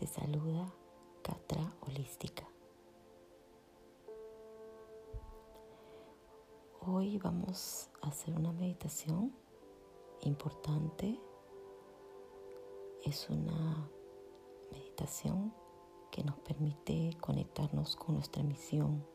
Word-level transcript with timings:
Te 0.00 0.06
saluda 0.06 0.72
Catra 1.20 1.74
Holística. 1.82 2.48
Hoy 6.86 7.18
vamos 7.18 7.90
a 8.00 8.08
hacer 8.08 8.34
una 8.34 8.50
meditación 8.50 9.30
importante. 10.22 11.20
Es 13.04 13.28
una 13.28 13.90
meditación 14.72 15.52
que 16.10 16.24
nos 16.24 16.38
permite 16.38 17.14
conectarnos 17.20 17.94
con 17.94 18.14
nuestra 18.14 18.42
misión, 18.42 19.06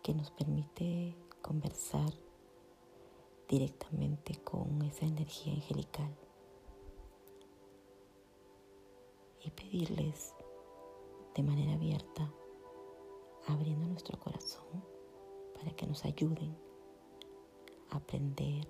que 0.00 0.14
nos 0.14 0.30
permite 0.30 1.16
conversar 1.42 2.12
directamente 3.48 4.36
con 4.44 4.80
esa 4.82 5.06
energía 5.06 5.54
angelical. 5.54 6.27
Y 9.40 9.50
pedirles 9.50 10.34
de 11.34 11.42
manera 11.42 11.74
abierta, 11.74 12.32
abriendo 13.46 13.86
nuestro 13.86 14.18
corazón 14.18 14.84
para 15.54 15.70
que 15.72 15.86
nos 15.86 16.04
ayuden 16.04 16.56
a 17.90 17.96
aprender, 17.96 18.68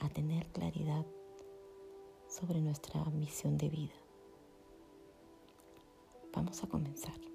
a 0.00 0.08
tener 0.08 0.46
claridad 0.52 1.06
sobre 2.28 2.60
nuestra 2.60 3.04
misión 3.06 3.56
de 3.56 3.68
vida. 3.68 3.94
Vamos 6.32 6.62
a 6.64 6.66
comenzar. 6.66 7.33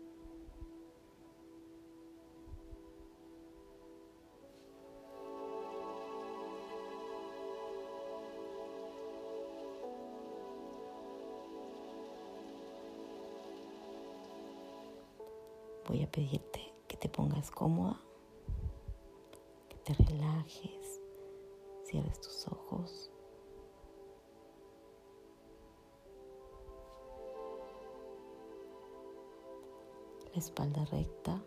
Voy 15.89 16.03
a 16.03 16.11
pedirte 16.11 16.71
que 16.87 16.97
te 16.97 17.09
pongas 17.09 17.49
cómoda, 17.49 17.99
que 19.67 19.77
te 19.79 19.93
relajes, 19.95 21.01
cierres 21.83 22.21
tus 22.21 22.47
ojos. 22.47 23.11
La 30.31 30.37
espalda 30.37 30.85
recta, 30.85 31.41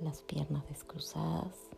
las 0.00 0.22
piernas 0.22 0.66
descruzadas. 0.66 1.68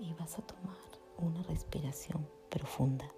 Y 0.00 0.12
vas 0.14 0.36
a 0.40 0.42
tomar 0.42 0.76
una 1.18 1.40
respiración 1.44 2.28
profunda. 2.48 3.08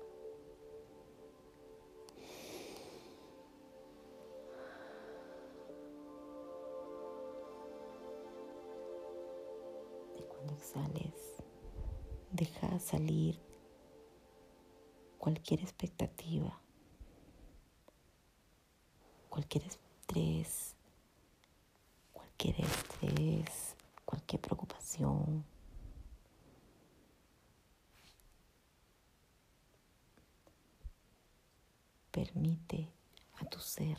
Ser 33.62 33.98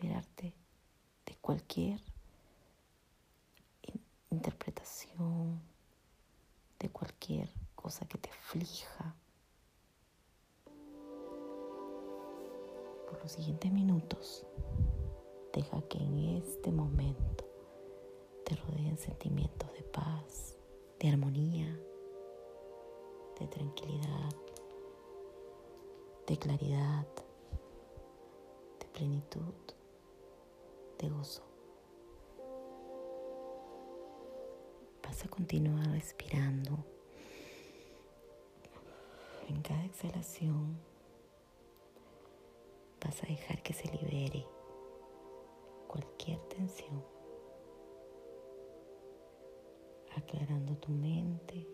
liberarte 0.00 0.54
de 1.26 1.36
cualquier 1.36 2.00
interpretación 4.30 5.60
de 6.78 6.90
cualquier 6.90 7.48
cosa 7.76 8.06
que 8.06 8.18
te 8.18 8.30
aflija. 8.30 9.14
Por 13.08 13.22
los 13.22 13.32
siguientes 13.32 13.70
minutos, 13.70 14.44
deja 15.52 15.80
que 15.82 15.98
en 15.98 16.18
este 16.42 16.72
momento 16.72 17.44
te 18.44 18.56
rodeen 18.56 18.98
sentimientos 18.98 19.72
de 19.74 19.82
paz, 19.84 20.56
de 20.98 21.08
armonía, 21.08 21.78
de 23.38 23.46
tranquilidad, 23.46 24.34
de 26.26 26.38
claridad, 26.38 27.06
plenitud, 29.02 29.54
de 30.96 31.08
gozo. 31.08 31.42
Vas 35.02 35.24
a 35.24 35.28
continuar 35.28 35.88
respirando. 35.90 36.70
En 39.48 39.60
cada 39.60 39.84
exhalación 39.84 40.78
vas 43.04 43.24
a 43.24 43.26
dejar 43.26 43.60
que 43.64 43.72
se 43.72 43.88
libere 43.90 44.46
cualquier 45.88 46.38
tensión, 46.42 47.04
aclarando 50.16 50.76
tu 50.76 50.92
mente 50.92 51.66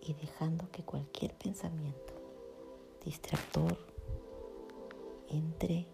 y 0.00 0.14
dejando 0.14 0.68
que 0.72 0.82
cualquier 0.84 1.32
pensamiento 1.38 2.21
distractor 3.04 3.76
entre 5.28 5.86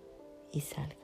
y 0.52 0.60
salga. 0.60 0.96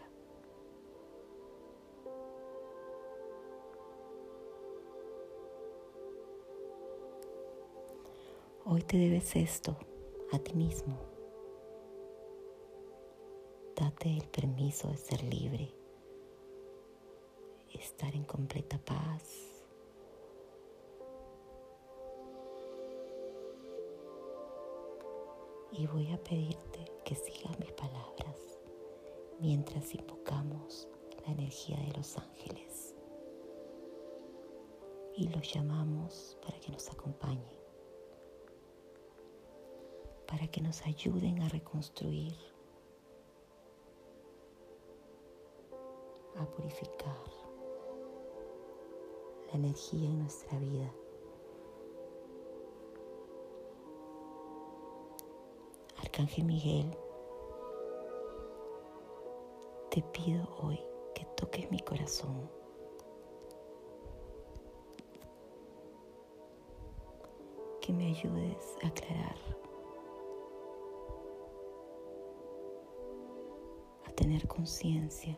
Hoy 8.66 8.82
te 8.82 8.96
debes 8.96 9.36
esto 9.36 9.76
a 10.32 10.38
ti 10.38 10.54
mismo. 10.54 10.98
Date 13.76 14.16
el 14.16 14.26
permiso 14.28 14.88
de 14.88 14.96
ser 14.96 15.22
libre, 15.22 15.70
estar 17.72 18.14
en 18.14 18.24
completa 18.24 18.78
paz. 18.78 19.43
Y 25.76 25.86
voy 25.86 26.10
a 26.12 26.22
pedirte 26.22 26.90
que 27.04 27.14
sigas 27.14 27.58
mis 27.58 27.72
palabras 27.72 28.58
mientras 29.40 29.94
invocamos 29.94 30.88
la 31.26 31.32
energía 31.32 31.76
de 31.78 31.92
los 31.96 32.16
ángeles 32.16 32.94
y 35.16 35.28
los 35.28 35.52
llamamos 35.52 36.38
para 36.42 36.58
que 36.60 36.70
nos 36.70 36.88
acompañen 36.90 37.64
para 40.34 40.48
que 40.48 40.60
nos 40.60 40.82
ayuden 40.82 41.42
a 41.42 41.48
reconstruir, 41.48 42.34
a 46.36 46.44
purificar 46.44 47.22
la 49.46 49.52
energía 49.52 50.08
en 50.10 50.18
nuestra 50.18 50.58
vida. 50.58 50.92
Arcángel 56.14 56.44
Miguel, 56.44 56.96
te 59.90 60.00
pido 60.00 60.48
hoy 60.62 60.78
que 61.12 61.24
toques 61.36 61.68
mi 61.72 61.80
corazón. 61.80 62.48
Que 67.80 67.92
me 67.92 68.10
ayudes 68.10 68.76
a 68.84 68.86
aclarar 68.86 69.36
tener 74.14 74.46
conciencia. 74.46 75.36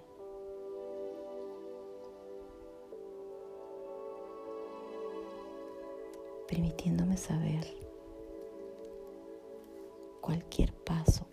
permitiéndome 6.46 7.16
saber 7.16 7.85
cualquier 10.26 10.74
paso 10.74 11.24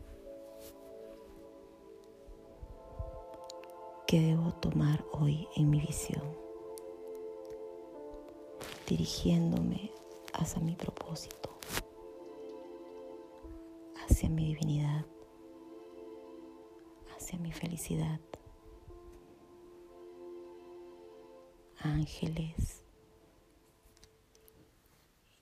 que 4.06 4.22
debo 4.22 4.54
tomar 4.54 5.04
hoy 5.12 5.48
en 5.56 5.72
mi 5.72 5.82
visión, 5.82 6.24
dirigiéndome 8.88 9.92
hacia 10.34 10.62
mi 10.62 10.76
propósito, 10.76 11.50
hacia 14.06 14.30
mi 14.30 14.54
divinidad 14.54 15.06
mi 17.38 17.52
felicidad. 17.52 18.20
Ángeles, 21.80 22.86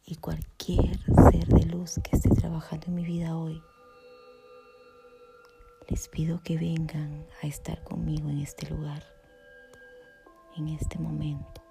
y 0.06 0.16
cualquier 0.16 0.51
ser 0.64 1.48
de 1.48 1.66
luz 1.66 2.00
que 2.04 2.16
esté 2.16 2.30
trabajando 2.30 2.86
en 2.88 2.94
mi 2.94 3.04
vida 3.04 3.36
hoy, 3.36 3.64
les 5.88 6.08
pido 6.08 6.40
que 6.44 6.56
vengan 6.56 7.26
a 7.42 7.48
estar 7.48 7.84
conmigo 7.84 8.30
en 8.30 8.40
este 8.40 8.70
lugar, 8.70 9.04
en 10.58 10.68
este 10.68 11.00
momento. 11.00 11.62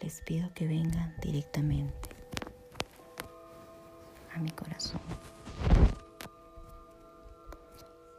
Les 0.00 0.22
pido 0.22 0.48
que 0.54 0.66
vengan 0.66 1.14
directamente 1.20 2.08
a 4.34 4.38
mi 4.38 4.50
corazón, 4.52 5.02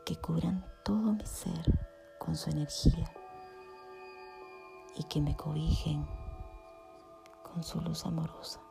que 0.05 0.15
cubran 0.17 0.63
todo 0.83 1.13
mi 1.13 1.25
ser 1.25 1.88
con 2.29 2.35
su 2.35 2.51
energía 2.51 3.11
y 4.95 5.03
que 5.05 5.19
me 5.19 5.35
cobijen 5.35 6.07
con 7.41 7.63
su 7.63 7.81
luz 7.81 8.05
amorosa. 8.05 8.61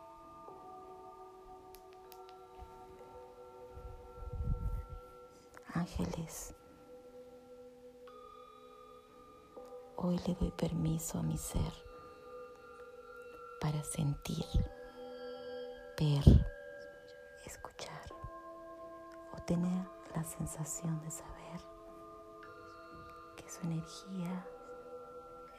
Ángeles, 5.75 6.55
hoy 9.97 10.21
le 10.25 10.37
doy 10.37 10.53
permiso 10.53 11.19
a 11.19 11.23
mi 11.25 11.37
ser 11.37 11.73
para 13.61 13.83
sentir, 13.83 14.47
ver, 15.99 16.47
escuchar 17.45 18.09
o 19.37 19.43
tener 19.43 19.85
la 20.15 20.23
sensación 20.23 21.01
de 21.01 21.11
saber 21.11 21.38
su 23.59 23.67
energía 23.67 24.47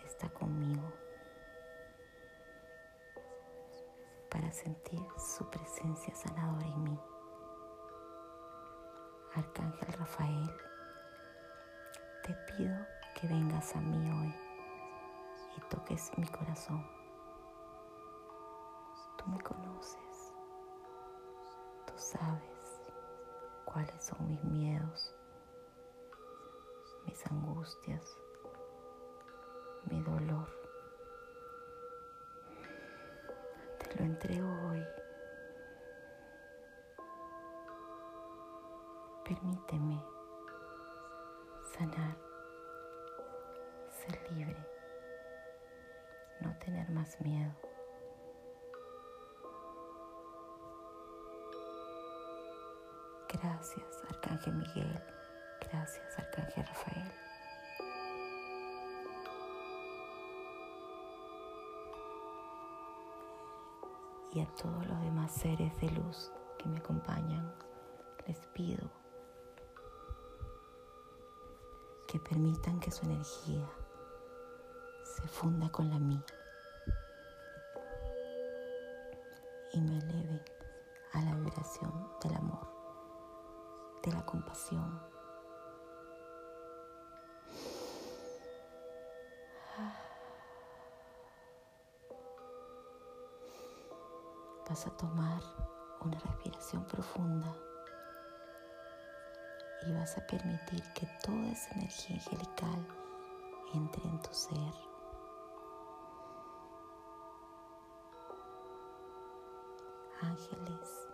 está 0.05 0.29
conmigo 0.29 0.91
para 4.29 4.51
sentir 4.51 5.01
su 5.17 5.49
presencia 5.49 6.13
sanadora 6.15 6.67
en 6.67 6.83
mí. 6.83 6.99
Arcángel 9.35 9.93
Rafael, 9.93 10.51
te 12.23 12.33
pido 12.53 12.75
que 13.19 13.27
vengas 13.27 13.75
a 13.75 13.81
mí 13.81 14.11
hoy 14.11 14.35
y 15.57 15.61
toques 15.69 16.11
mi 16.17 16.27
corazón. 16.27 16.85
Tú 19.17 19.27
me 19.27 19.39
conoces, 19.41 20.33
tú 21.85 21.93
sabes 21.97 22.81
cuáles 23.65 24.03
son 24.03 24.27
mis 24.27 24.43
miedos, 24.43 25.15
angustias, 27.27 28.17
mi 29.89 30.01
dolor. 30.01 30.59
lo 33.97 34.05
entrego 34.05 34.47
hoy. 34.69 34.85
Permíteme 39.23 40.03
sanar, 41.77 42.17
ser 43.89 44.31
libre, 44.31 44.65
no 46.41 46.57
tener 46.59 46.89
más 46.91 47.19
miedo. 47.21 47.53
Gracias, 53.31 54.03
Arcángel 54.09 54.55
Miguel. 54.55 55.18
Gracias, 55.71 56.19
Arcángel 56.19 56.65
Rafael. 56.65 57.29
y 64.31 64.41
a 64.41 64.45
todos 64.55 64.85
los 64.85 65.01
demás 65.01 65.31
seres 65.31 65.75
de 65.81 65.89
luz 65.89 66.31
que 66.57 66.67
me 66.69 66.77
acompañan, 66.77 67.51
les 68.27 68.37
pido 68.47 68.89
que 72.07 72.19
permitan 72.19 72.79
que 72.79 72.91
su 72.91 73.05
energía 73.05 73.67
se 75.03 75.27
funda 75.27 75.71
con 75.71 75.89
la 75.89 75.99
mía 75.99 76.23
y 79.73 79.81
me 79.81 79.97
eleven 79.97 80.41
a 81.13 81.21
la 81.21 81.35
vibración 81.35 82.09
del 82.21 82.35
amor, 82.35 82.67
de 84.03 84.11
la 84.11 84.25
compasión. 84.25 85.08
Vas 94.69 94.85
a 94.85 94.91
tomar 94.91 95.41
una 96.01 96.19
respiración 96.19 96.85
profunda 96.85 97.55
y 99.81 99.93
vas 99.93 100.15
a 100.15 100.27
permitir 100.27 100.83
que 100.93 101.07
toda 101.23 101.51
esa 101.51 101.71
energía 101.71 102.17
angelical 102.17 102.87
entre 103.73 104.03
en 104.03 104.21
tu 104.21 104.33
ser. 104.33 104.73
Ángeles, 110.21 111.07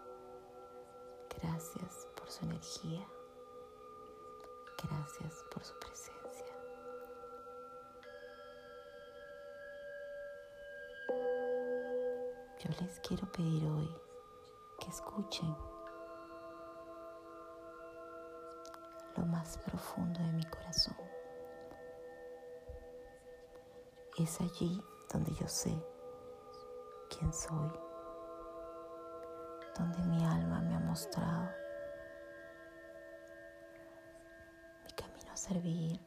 gracias 1.41 2.07
por 2.17 2.29
su 2.29 2.43
energía, 2.43 3.07
gracias 4.83 5.45
por 5.53 5.63
su 5.63 5.77
presencia. 5.79 6.14
Yo 12.65 12.71
les 12.81 12.99
quiero 13.01 13.31
pedir 13.31 13.63
hoy 13.67 13.95
que 14.79 14.89
escuchen 14.89 15.55
lo 19.15 19.25
más 19.27 19.59
profundo 19.59 20.19
de 20.19 20.31
mi 20.31 20.43
corazón. 20.45 20.97
Es 24.17 24.41
allí 24.41 24.83
donde 25.13 25.31
yo 25.35 25.47
sé 25.47 25.77
quién 27.11 27.31
soy, 27.31 27.71
donde 29.77 29.99
mi 30.05 30.25
alma 30.25 30.59
me 30.61 30.73
ha 30.73 30.79
mostrado 30.79 31.47
mi 34.85 34.91
camino 34.93 35.31
a 35.31 35.37
servir. 35.37 36.01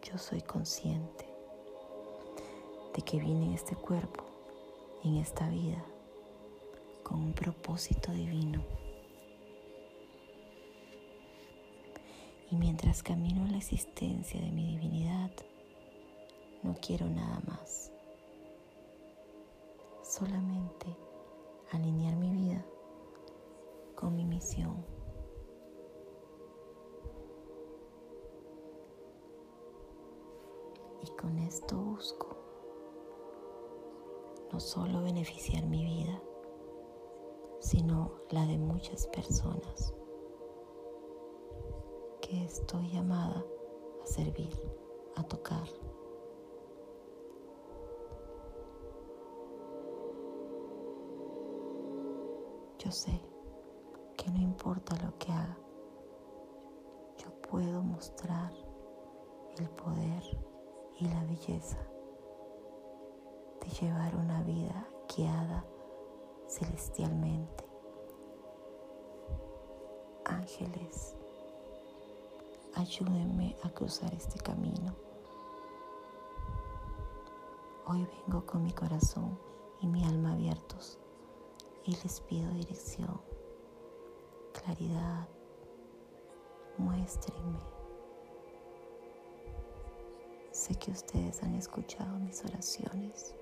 Yo 0.00 0.16
soy 0.16 0.40
consciente 0.40 1.29
de 2.94 3.02
que 3.02 3.18
vine 3.18 3.46
en 3.46 3.52
este 3.52 3.76
cuerpo, 3.76 4.24
en 5.04 5.16
esta 5.16 5.48
vida, 5.48 5.84
con 7.02 7.20
un 7.20 7.32
propósito 7.32 8.12
divino. 8.12 8.62
Y 12.50 12.56
mientras 12.56 13.02
camino 13.02 13.46
la 13.46 13.58
existencia 13.58 14.40
de 14.40 14.50
mi 14.50 14.76
divinidad, 14.76 15.30
no 16.62 16.74
quiero 16.84 17.08
nada 17.08 17.40
más. 17.46 17.92
Solamente 20.02 20.86
alinear 21.72 22.16
mi 22.16 22.30
vida 22.30 22.64
con 23.94 24.16
mi 24.16 24.24
misión. 24.24 24.84
Y 31.02 31.10
con 31.16 31.38
esto 31.38 31.76
busco 31.76 32.39
no 34.52 34.58
solo 34.58 35.02
beneficiar 35.02 35.64
mi 35.66 35.84
vida, 35.84 36.20
sino 37.60 38.12
la 38.30 38.46
de 38.46 38.58
muchas 38.58 39.06
personas 39.08 39.94
que 42.20 42.44
estoy 42.44 42.88
llamada 42.90 43.44
a 44.02 44.06
servir, 44.06 44.50
a 45.16 45.22
tocar. 45.22 45.68
Yo 52.78 52.90
sé 52.90 53.20
que 54.16 54.30
no 54.30 54.40
importa 54.40 54.96
lo 55.04 55.16
que 55.18 55.30
haga, 55.30 55.58
yo 57.18 57.30
puedo 57.42 57.82
mostrar 57.82 58.52
el 59.58 59.68
poder 59.70 60.22
y 60.98 61.06
la 61.06 61.22
belleza 61.24 61.78
de 63.60 63.68
llevar 63.80 64.16
una 64.16 64.42
vida 64.42 64.88
guiada 65.14 65.64
celestialmente. 66.48 67.64
Ángeles, 70.24 71.16
ayúdenme 72.74 73.56
a 73.62 73.70
cruzar 73.70 74.12
este 74.14 74.38
camino. 74.40 74.94
Hoy 77.86 78.06
vengo 78.26 78.46
con 78.46 78.62
mi 78.62 78.72
corazón 78.72 79.38
y 79.80 79.86
mi 79.86 80.04
alma 80.04 80.32
abiertos 80.32 80.98
y 81.84 81.92
les 82.02 82.20
pido 82.20 82.50
dirección, 82.52 83.20
claridad, 84.52 85.28
muéstrenme. 86.78 87.58
Sé 90.52 90.74
que 90.76 90.90
ustedes 90.90 91.42
han 91.42 91.54
escuchado 91.54 92.18
mis 92.18 92.44
oraciones. 92.44 93.34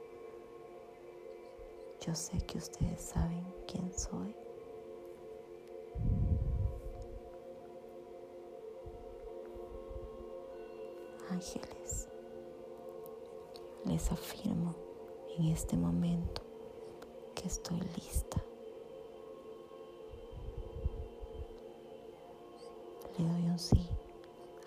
Yo 2.08 2.14
sé 2.14 2.38
que 2.46 2.56
ustedes 2.56 3.02
saben 3.02 3.44
quién 3.66 3.92
soy. 3.92 4.34
Ángeles, 11.28 12.08
les 13.84 14.10
afirmo 14.10 14.74
en 15.36 15.48
este 15.48 15.76
momento 15.76 16.40
que 17.34 17.46
estoy 17.46 17.78
lista. 17.94 18.42
Le 23.18 23.24
doy 23.26 23.50
un 23.50 23.58
sí 23.58 23.86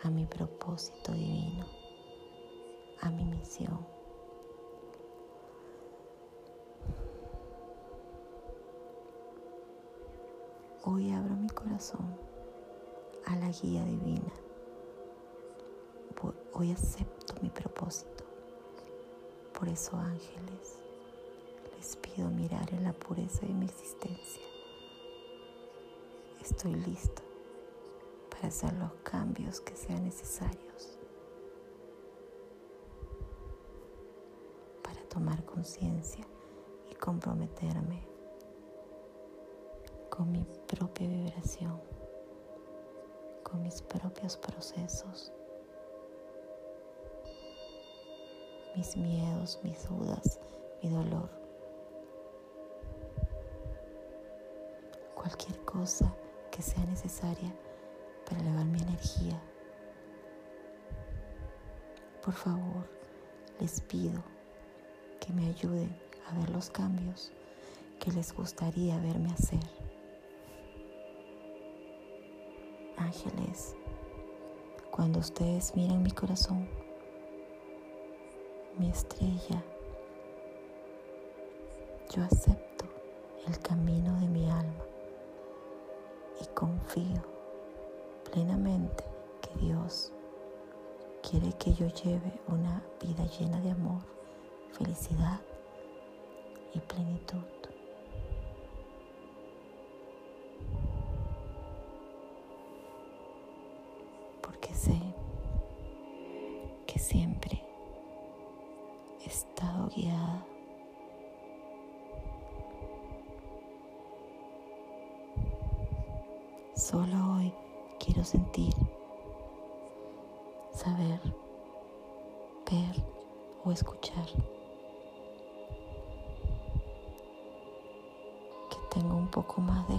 a 0.04 0.12
mi 0.12 0.28
propósito 0.28 1.12
divino, 1.12 1.66
a 3.02 3.10
mi 3.10 3.26
misión. 3.26 3.91
Hoy 10.94 11.10
abro 11.14 11.38
mi 11.38 11.48
corazón 11.48 12.06
a 13.26 13.38
la 13.38 13.48
guía 13.48 13.86
divina. 13.86 14.34
Hoy 16.52 16.74
acepto 16.74 17.34
mi 17.42 17.50
propósito. 17.50 18.26
Por 19.58 19.70
eso, 19.70 19.96
ángeles, 19.96 20.80
les 21.78 21.96
pido 21.96 22.30
mirar 22.30 22.74
en 22.74 22.84
la 22.84 22.92
pureza 22.92 23.46
de 23.46 23.54
mi 23.54 23.68
existencia. 23.68 24.44
Estoy 26.42 26.76
listo 26.76 27.22
para 28.30 28.50
hacer 28.50 28.74
los 28.74 28.92
cambios 29.04 29.62
que 29.62 29.78
sean 29.78 30.04
necesarios. 30.04 31.00
Para 34.84 35.02
tomar 35.08 35.46
conciencia 35.46 36.28
y 36.92 36.96
comprometerme 36.96 38.12
con 40.10 40.30
mi 40.30 40.46
propia 40.72 41.06
vibración, 41.06 41.82
con 43.44 43.62
mis 43.62 43.82
propios 43.82 44.38
procesos, 44.38 45.34
mis 48.76 48.96
miedos, 48.96 49.60
mis 49.64 49.88
dudas, 49.90 50.40
mi 50.82 50.90
dolor. 50.90 51.30
Cualquier 55.14 55.60
cosa 55.66 56.14
que 56.50 56.62
sea 56.62 56.84
necesaria 56.86 57.54
para 58.26 58.40
elevar 58.40 58.66
mi 58.66 58.80
energía. 58.80 59.42
Por 62.24 62.34
favor, 62.34 62.88
les 63.60 63.82
pido 63.82 64.24
que 65.20 65.34
me 65.34 65.48
ayuden 65.48 65.94
a 66.30 66.40
ver 66.40 66.50
los 66.50 66.70
cambios 66.70 67.34
que 68.00 68.12
les 68.12 68.34
gustaría 68.34 68.98
verme 69.00 69.32
hacer. 69.32 69.81
Ángeles, 73.02 73.76
cuando 74.92 75.20
ustedes 75.20 75.76
miran 75.76 76.04
mi 76.04 76.12
corazón, 76.12 76.68
mi 78.78 78.90
estrella, 78.90 79.64
yo 82.14 82.24
acepto 82.24 82.86
el 83.48 83.60
camino 83.60 84.20
de 84.20 84.28
mi 84.28 84.50
alma 84.50 84.84
y 86.42 86.46
confío 86.54 87.22
plenamente 88.32 89.04
que 89.42 89.66
Dios 89.66 90.14
quiere 91.28 91.52
que 91.54 91.74
yo 91.74 91.88
lleve 91.88 92.40
una 92.48 92.84
vida 93.02 93.26
llena 93.40 93.60
de 93.62 93.72
amor, 93.72 94.02
felicidad 94.74 95.40
y 96.74 96.80
plenitud. 96.80 97.61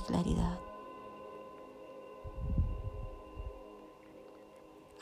Claridad 0.06 0.58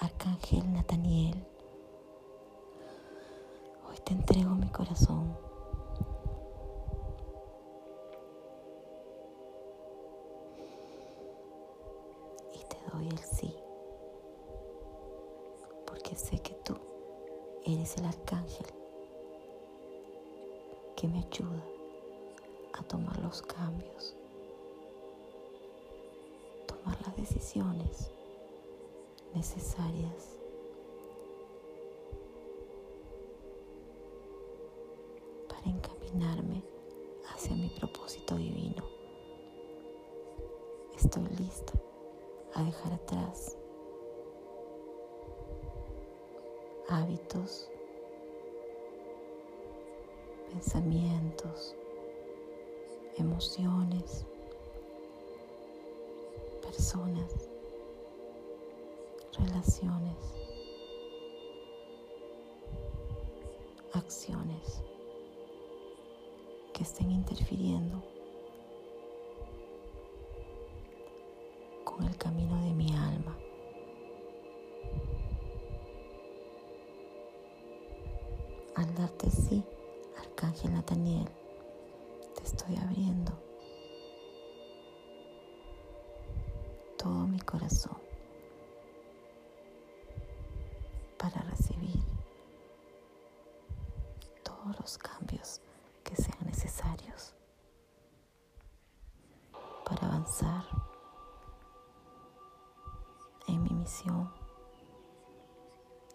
Arcángel 0.00 0.72
Nataniel, 0.72 1.46
hoy 3.86 3.96
te 4.04 4.14
entrego 4.14 4.54
mi 4.54 4.68
corazón. 4.68 5.49
Las 27.00 27.16
decisiones 27.16 28.10
necesarias. 29.34 30.36
para 35.48 35.76
encaminarme 35.76 36.62
hacia 37.28 37.54
mi 37.54 37.68
propósito 37.68 38.36
divino. 38.36 38.82
Estoy 40.96 41.26
lista 41.38 41.72
a 42.54 42.62
dejar 42.62 42.92
atrás 42.92 43.56
hábitos, 46.88 47.70
pensamientos, 50.50 51.76
emociones, 53.16 54.26
personas 56.80 57.30
relaciones, 59.38 60.16
acciones 63.92 64.82
que 66.72 66.82
estén 66.82 67.10
interfiriendo 67.10 68.02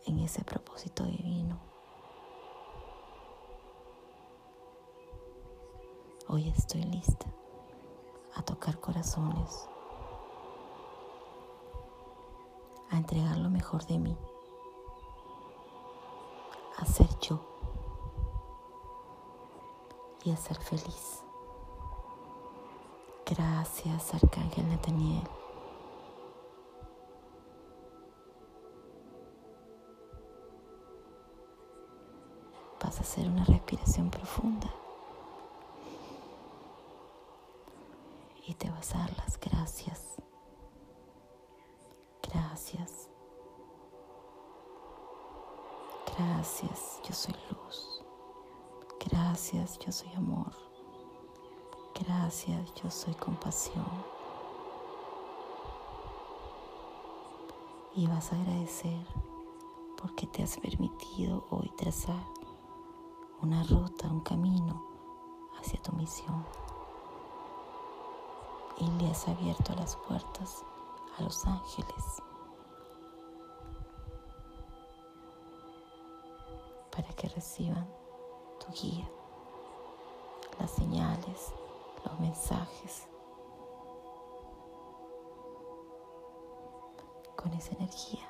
en 0.06 0.20
ese 0.20 0.44
propósito 0.44 1.04
divino. 1.04 1.60
Hoy 6.30 6.48
estoy 6.50 6.84
lista 6.84 7.26
a 8.36 8.42
tocar 8.44 8.80
corazones, 8.80 9.68
a 12.92 12.98
entregar 12.98 13.38
lo 13.38 13.50
mejor 13.50 13.86
de 13.88 14.00
mí 14.00 14.18
a 16.78 16.86
ser 16.86 17.10
yo 17.20 17.40
y 20.24 20.32
a 20.32 20.38
ser 20.38 20.58
feliz. 20.58 21.24
Gracias, 23.26 24.14
Arcángel 24.14 24.70
Nathaniel. 24.70 25.28
Hacer 33.16 33.30
una 33.30 33.46
respiración 33.46 34.10
profunda. 34.10 34.70
Y 38.46 38.54
te 38.56 38.70
vas 38.70 38.94
a 38.94 39.00
dar 39.00 39.18
las 39.18 39.40
gracias. 39.40 40.16
Gracias. 42.30 43.10
Gracias, 46.18 47.00
yo 47.08 47.14
soy 47.14 47.36
luz. 47.52 48.04
Gracias, 49.10 49.80
yo 49.80 49.94
soy 49.94 50.12
amor. 50.18 50.52
Gracias, 51.98 52.74
yo 52.74 52.92
soy 52.92 53.14
compasión. 53.14 53.86
Y 57.96 58.08
vas 58.08 58.34
a 58.34 58.36
agradecer 58.36 59.06
porque 60.02 60.28
te 60.28 60.44
has 60.44 60.58
permitido 60.58 61.46
hoy 61.50 61.72
trazar 61.78 62.45
una 63.46 63.62
ruta, 63.62 64.08
un 64.08 64.22
camino 64.22 64.84
hacia 65.60 65.80
tu 65.84 65.92
misión. 65.92 66.44
Y 68.80 68.90
le 69.00 69.12
has 69.12 69.28
abierto 69.28 69.76
las 69.76 69.96
puertas 69.98 70.64
a 71.16 71.22
los 71.22 71.46
ángeles 71.46 72.24
para 76.92 77.08
que 77.10 77.30
reciban 77.30 77.88
tu 78.60 78.72
guía, 78.74 79.08
las 80.60 80.72
señales, 80.72 81.54
los 82.04 82.20
mensajes. 82.20 83.08
Con 87.36 87.54
esa 87.54 87.76
energía 87.76 88.28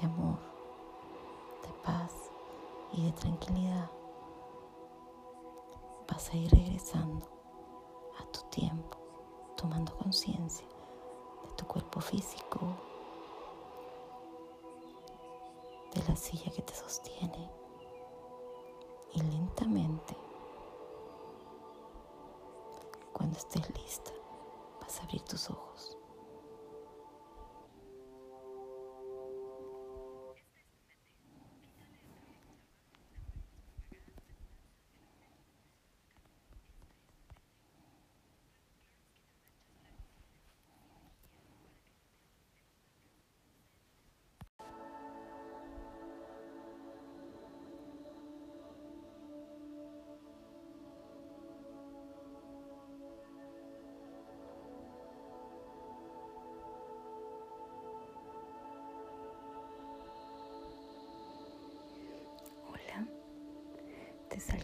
de 0.00 0.06
amor, 0.06 0.40
de 1.62 1.72
paz 1.84 2.27
y 2.92 3.06
de 3.06 3.12
tranquilidad, 3.12 3.90
vas 6.08 6.30
a 6.30 6.36
ir 6.36 6.50
regresando 6.50 7.26
a 8.18 8.24
tu 8.32 8.40
tiempo, 8.50 8.98
tomando 9.56 9.96
conciencia 9.96 10.66
de 10.66 11.52
tu 11.56 11.66
cuerpo 11.66 12.00
físico, 12.00 12.60
de 15.94 16.02
la 16.08 16.16
silla 16.16 16.50
que 16.52 16.62
te 16.62 16.74
sostiene 16.74 17.50
y 19.14 19.20
lentamente, 19.20 20.16
cuando 23.12 23.36
estés 23.38 23.68
lista, 23.80 24.12
vas 24.80 25.00
a 25.00 25.02
abrir 25.04 25.22
tus 25.22 25.50
ojos. 25.50 25.97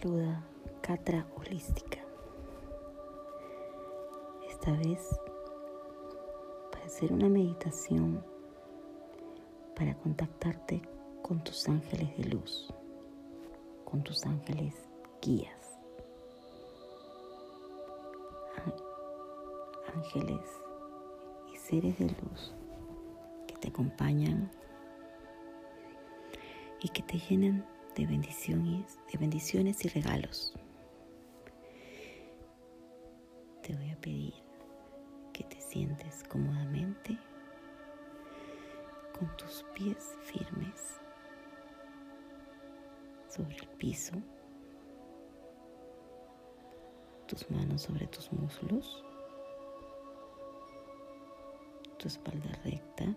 Saluda 0.04 0.44
Catra 0.82 1.26
Holística. 1.34 1.98
Esta 4.46 4.70
vez 4.72 5.00
para 6.70 6.84
hacer 6.84 7.10
una 7.10 7.30
meditación 7.30 8.22
para 9.74 9.96
contactarte 9.96 10.82
con 11.22 11.42
tus 11.42 11.66
ángeles 11.70 12.14
de 12.18 12.24
luz, 12.24 12.68
con 13.86 14.04
tus 14.04 14.26
ángeles 14.26 14.74
guías. 15.22 15.78
Ángeles 19.94 20.60
y 21.50 21.56
seres 21.56 21.98
de 21.98 22.08
luz 22.08 22.54
que 23.46 23.54
te 23.56 23.68
acompañan 23.68 24.50
y 26.82 26.90
que 26.90 27.02
te 27.02 27.18
llenan 27.18 27.64
de 27.94 28.07
bendiciones, 28.07 28.98
de 29.12 29.18
bendiciones 29.18 29.85
y 29.85 29.88
regalos. 29.88 30.52
Te 33.62 33.74
voy 33.74 33.90
a 33.90 33.96
pedir 34.00 34.35
que 35.33 35.44
te 35.44 35.61
sientes 35.61 36.24
cómodamente 36.28 37.18
con 39.18 39.35
tus 39.37 39.64
pies 39.74 40.18
firmes 40.22 41.00
sobre 43.28 43.57
el 43.57 43.68
piso, 43.78 44.14
tus 47.26 47.50
manos 47.50 47.83
sobre 47.83 48.07
tus 48.09 48.33
muslos, 48.33 49.04
tu 51.98 52.09
espalda 52.09 52.50
recta. 52.64 53.14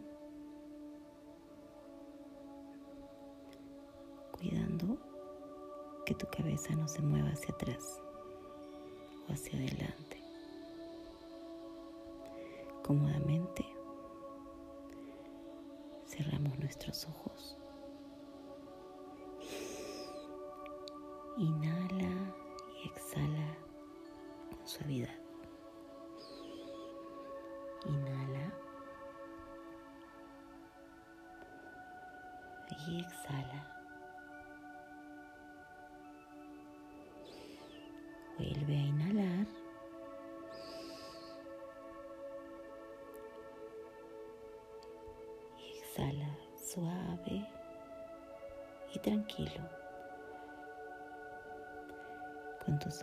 Cabeza 6.48 6.76
no 6.76 6.88
se 6.88 7.02
mueva 7.02 7.28
hacia 7.28 7.54
atrás 7.54 8.02
o 9.28 9.34
hacia 9.34 9.60
adelante. 9.60 10.24
Cómodamente 12.86 13.66
cerramos 16.06 16.58
nuestros 16.58 17.06
ojos. 17.06 17.58
Inhala 21.38 21.77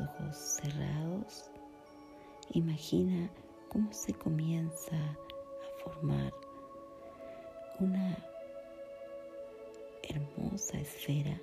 ojos 0.01 0.37
cerrados, 0.37 1.51
imagina 2.51 3.31
cómo 3.69 3.93
se 3.93 4.15
comienza 4.15 4.97
a 4.97 5.83
formar 5.83 6.33
una 7.81 8.17
hermosa 10.03 10.79
esfera 10.79 11.39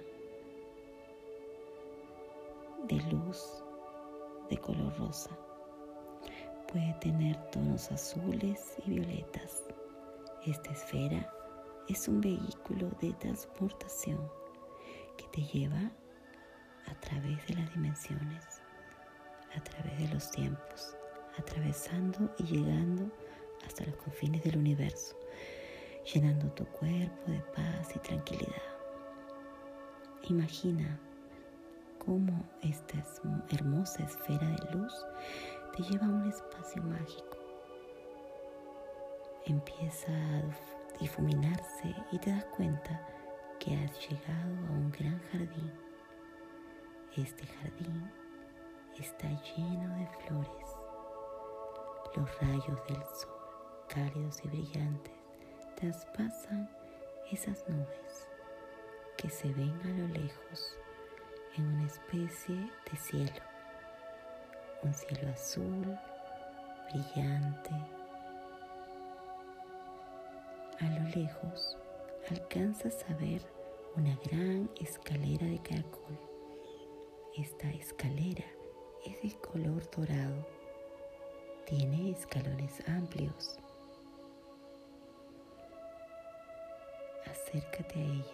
de 2.87 2.95
luz 3.11 3.63
de 4.49 4.57
color 4.57 4.97
rosa. 4.97 5.29
Puede 6.71 6.93
tener 7.01 7.37
tonos 7.51 7.91
azules 7.91 8.75
y 8.85 8.91
violetas. 8.91 9.63
Esta 10.45 10.71
esfera 10.71 11.31
es 11.87 12.07
un 12.07 12.21
vehículo 12.21 12.89
de 13.01 13.13
transportación 13.13 14.19
que 15.17 15.25
te 15.27 15.41
lleva 15.43 15.91
a 16.87 16.95
través 16.95 17.45
de 17.47 17.55
las 17.55 17.73
dimensiones, 17.73 18.61
a 19.55 19.61
través 19.61 19.97
de 19.99 20.13
los 20.13 20.29
tiempos, 20.31 20.95
atravesando 21.37 22.33
y 22.37 22.43
llegando 22.43 23.11
hasta 23.65 23.85
los 23.85 23.95
confines 23.97 24.43
del 24.43 24.57
universo, 24.57 25.17
llenando 26.13 26.51
tu 26.51 26.65
cuerpo 26.65 27.31
de 27.31 27.39
paz 27.55 27.95
y 27.95 27.99
tranquilidad. 27.99 28.61
Imagina 30.29 30.99
cómo 32.05 32.43
esta 32.61 33.03
hermosa 33.49 34.03
esfera 34.03 34.47
de 34.47 34.77
luz 34.77 34.93
te 35.75 35.83
lleva 35.83 36.05
a 36.05 36.09
un 36.09 36.29
espacio 36.29 36.81
mágico. 36.83 37.37
Empieza 39.45 40.11
a 40.11 40.99
difuminarse 40.99 41.95
y 42.11 42.19
te 42.19 42.31
das 42.31 42.45
cuenta 42.45 43.07
que 43.59 43.75
has 43.75 44.09
llegado 44.09 44.67
a 44.67 44.71
un 44.71 44.91
gran 44.91 45.19
jardín. 45.31 45.71
Este 47.17 47.45
jardín 47.45 48.09
está 48.97 49.27
lleno 49.27 49.97
de 49.97 50.07
flores. 50.23 50.77
Los 52.15 52.39
rayos 52.39 52.87
del 52.87 53.03
sol, 53.03 53.35
cálidos 53.89 54.39
y 54.45 54.47
brillantes, 54.47 55.13
traspasan 55.75 56.69
esas 57.29 57.67
nubes 57.67 58.29
que 59.17 59.29
se 59.29 59.51
ven 59.53 59.77
a 59.83 59.89
lo 59.89 60.07
lejos 60.07 60.77
en 61.57 61.67
una 61.67 61.87
especie 61.87 62.55
de 62.55 62.97
cielo, 62.97 63.41
un 64.81 64.93
cielo 64.93 65.33
azul, 65.33 65.99
brillante. 66.93 67.71
A 70.79 70.85
lo 70.85 71.09
lejos 71.09 71.77
alcanzas 72.29 73.03
a 73.09 73.13
ver 73.15 73.45
una 73.97 74.15
gran 74.23 74.69
escalera 74.79 75.45
de 75.45 75.59
caracol. 75.61 76.30
Esta 77.37 77.69
escalera 77.69 78.43
es 79.05 79.21
de 79.21 79.33
color 79.39 79.89
dorado. 79.89 80.45
Tiene 81.65 82.11
escalones 82.11 82.85
amplios. 82.89 83.57
Acércate 87.25 87.95
a 87.95 88.03
ella. 88.03 88.25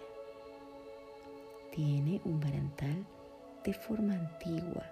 Tiene 1.72 2.20
un 2.26 2.40
barantal 2.40 3.06
de 3.64 3.74
forma 3.76 4.16
antigua, 4.16 4.84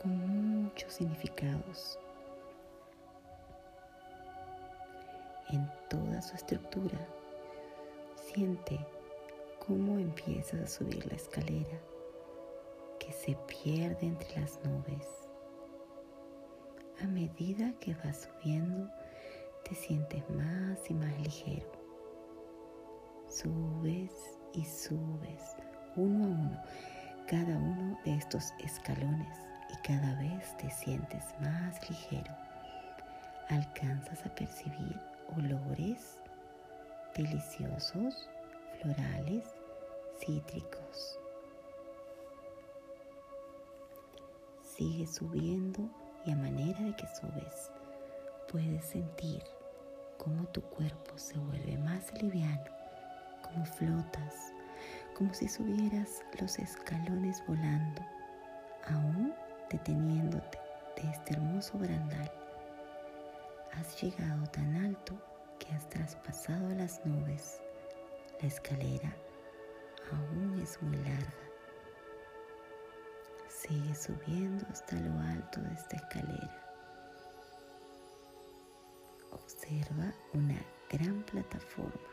con 0.00 0.62
muchos 0.62 0.92
significados. 0.92 1.98
En 5.50 5.68
toda 5.90 6.22
su 6.22 6.36
estructura, 6.36 6.98
siente 8.14 8.78
cómo 9.66 9.98
empiezas 9.98 10.60
a 10.60 10.66
subir 10.66 11.06
la 11.06 11.14
escalera 11.14 11.78
que 12.98 13.12
se 13.12 13.36
pierde 13.46 14.06
entre 14.06 14.40
las 14.40 14.58
nubes. 14.64 15.06
A 17.00 17.06
medida 17.06 17.72
que 17.80 17.94
vas 18.04 18.28
subiendo, 18.28 18.88
te 19.64 19.74
sientes 19.74 20.28
más 20.30 20.90
y 20.90 20.94
más 20.94 21.16
ligero. 21.20 21.70
Subes 23.28 24.12
y 24.52 24.64
subes 24.64 25.56
uno 25.96 26.24
a 26.24 26.28
uno 26.28 26.62
cada 27.28 27.56
uno 27.56 27.98
de 28.04 28.14
estos 28.14 28.52
escalones 28.58 29.38
y 29.70 29.86
cada 29.86 30.14
vez 30.16 30.56
te 30.56 30.70
sientes 30.70 31.24
más 31.40 31.88
ligero. 31.88 32.34
Alcanzas 33.48 34.26
a 34.26 34.34
percibir 34.34 35.00
olores 35.36 36.18
deliciosos, 37.14 38.28
florales, 38.82 39.44
cítricos. 40.18 41.18
Sigue 44.60 45.06
subiendo 45.06 45.88
y 46.24 46.32
a 46.32 46.36
manera 46.36 46.80
de 46.80 46.96
que 46.96 47.06
subes, 47.06 47.70
puedes 48.50 48.84
sentir 48.84 49.42
cómo 50.18 50.46
tu 50.48 50.62
cuerpo 50.62 51.16
se 51.16 51.38
vuelve 51.38 51.78
más 51.78 52.12
liviano, 52.20 52.64
como 53.42 53.64
flotas, 53.64 54.52
como 55.16 55.32
si 55.32 55.48
subieras 55.48 56.22
los 56.40 56.58
escalones 56.58 57.40
volando, 57.46 58.02
aún 58.88 59.32
deteniéndote 59.70 60.58
de 60.96 61.08
este 61.08 61.34
hermoso 61.34 61.78
barandal. 61.78 62.32
Has 63.74 64.00
llegado 64.02 64.44
tan 64.48 64.74
alto 64.84 65.14
que 65.60 65.72
has 65.72 65.88
traspasado 65.88 66.68
las 66.70 67.04
nubes. 67.06 67.60
La 68.42 68.48
escalera 68.48 69.16
aún 70.10 70.58
es 70.60 70.82
muy 70.82 70.96
larga. 70.96 71.32
Sigue 73.46 73.94
subiendo 73.94 74.66
hasta 74.68 74.96
lo 74.96 75.16
alto 75.20 75.60
de 75.60 75.72
esta 75.72 75.96
escalera. 75.96 76.64
Observa 79.30 80.12
una 80.34 80.60
gran 80.90 81.22
plataforma. 81.22 82.10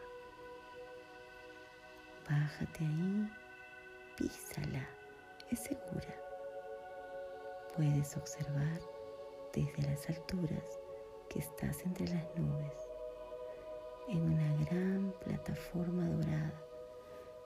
Bájate 2.29 2.85
ahí, 2.85 3.27
písala, 4.15 4.87
es 5.49 5.59
segura. 5.61 6.15
Puedes 7.75 8.15
observar 8.15 8.79
desde 9.51 9.81
las 9.81 10.07
alturas 10.07 10.79
que 11.27 11.39
estás 11.39 11.83
entre 11.85 12.07
las 12.07 12.35
nubes 12.35 12.78
en 14.09 14.23
una 14.23 14.65
gran 14.65 15.13
plataforma 15.23 16.03
dorada 16.09 16.51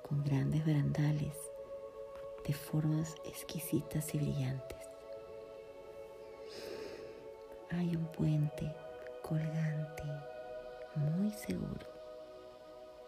con 0.01 0.23
grandes 0.23 0.65
barandales 0.65 1.37
de 2.47 2.53
formas 2.53 3.15
exquisitas 3.25 4.15
y 4.15 4.19
brillantes. 4.19 4.77
Hay 7.69 7.95
un 7.97 8.05
puente 8.13 8.73
colgante 9.21 10.03
muy 10.95 11.31
seguro 11.31 11.85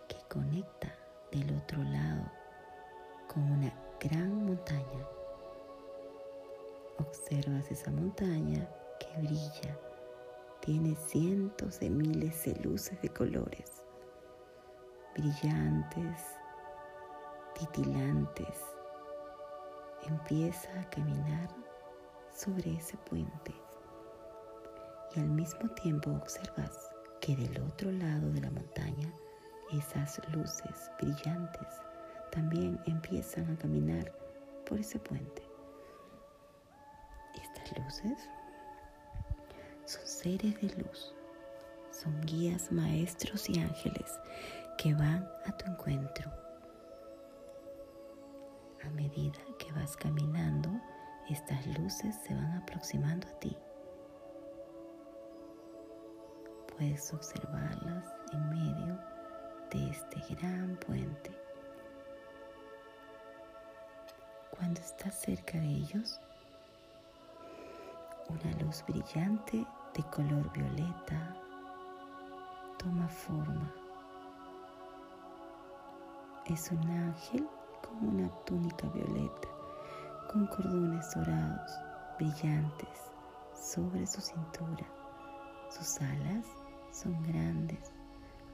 que 0.10 0.18
conecta 0.28 0.94
del 1.32 1.56
otro 1.58 1.82
lado 1.82 2.30
con 3.34 3.44
una 3.44 3.74
gran 4.02 4.46
montaña. 4.46 5.08
Observas 6.98 7.72
esa 7.72 7.92
montaña 7.92 8.68
que 9.00 9.22
brilla, 9.22 9.78
tiene 10.66 10.96
cientos 10.96 11.80
de 11.80 11.92
miles 11.92 12.44
de 12.44 12.56
luces 12.56 13.00
de 13.00 13.10
colores, 13.10 13.84
brillantes, 15.16 16.24
titilantes, 17.54 18.64
empieza 20.08 20.68
a 20.80 20.90
caminar 20.90 21.50
sobre 22.34 22.74
ese 22.74 22.98
puente 22.98 23.54
y 25.16 25.20
al 25.20 25.30
mismo 25.30 25.70
tiempo 25.76 26.10
observas 26.10 26.90
que 27.22 27.36
del 27.36 27.62
otro 27.62 27.92
lado 27.92 28.32
de 28.32 28.42
la 28.42 28.50
montaña 28.50 29.14
esas 29.72 30.20
luces 30.34 30.90
brillantes 31.00 31.68
también 32.32 32.80
empiezan 32.88 33.52
a 33.52 33.58
caminar 33.58 34.12
por 34.66 34.80
ese 34.80 34.98
puente. 34.98 35.44
Estas 37.36 37.78
luces 37.78 38.30
seres 40.26 40.60
de 40.60 40.84
luz, 40.84 41.14
son 41.92 42.20
guías, 42.22 42.72
maestros 42.72 43.48
y 43.48 43.60
ángeles 43.60 44.20
que 44.76 44.92
van 44.96 45.30
a 45.46 45.56
tu 45.56 45.70
encuentro 45.70 46.32
a 48.84 48.90
medida 48.90 49.38
que 49.60 49.72
vas 49.74 49.96
caminando, 49.96 50.72
estas 51.30 51.64
luces 51.78 52.16
se 52.26 52.34
van 52.34 52.54
aproximando 52.54 53.28
a 53.28 53.40
ti. 53.40 53.56
Puedes 56.76 57.14
observarlas 57.14 58.16
en 58.34 58.50
medio 58.50 59.00
de 59.70 59.92
este 59.92 60.36
gran 60.36 60.76
puente. 60.88 61.30
Cuando 64.50 64.82
estás 64.82 65.22
cerca 65.22 65.60
de 65.60 65.68
ellos, 65.68 66.20
una 68.28 68.52
luz 68.64 68.84
brillante 68.88 69.64
de 69.96 70.04
color 70.10 70.52
violeta 70.52 71.34
toma 72.78 73.08
forma. 73.08 73.72
Es 76.46 76.70
un 76.70 76.86
ángel 76.90 77.48
como 77.82 78.12
una 78.12 78.30
túnica 78.44 78.88
violeta 78.90 79.48
con 80.32 80.48
cordones 80.48 81.14
dorados 81.16 81.72
brillantes 82.18 83.12
sobre 83.54 84.06
su 84.06 84.20
cintura. 84.20 84.86
Sus 85.70 86.02
alas 86.02 86.46
son 86.92 87.24
grandes, 87.24 87.94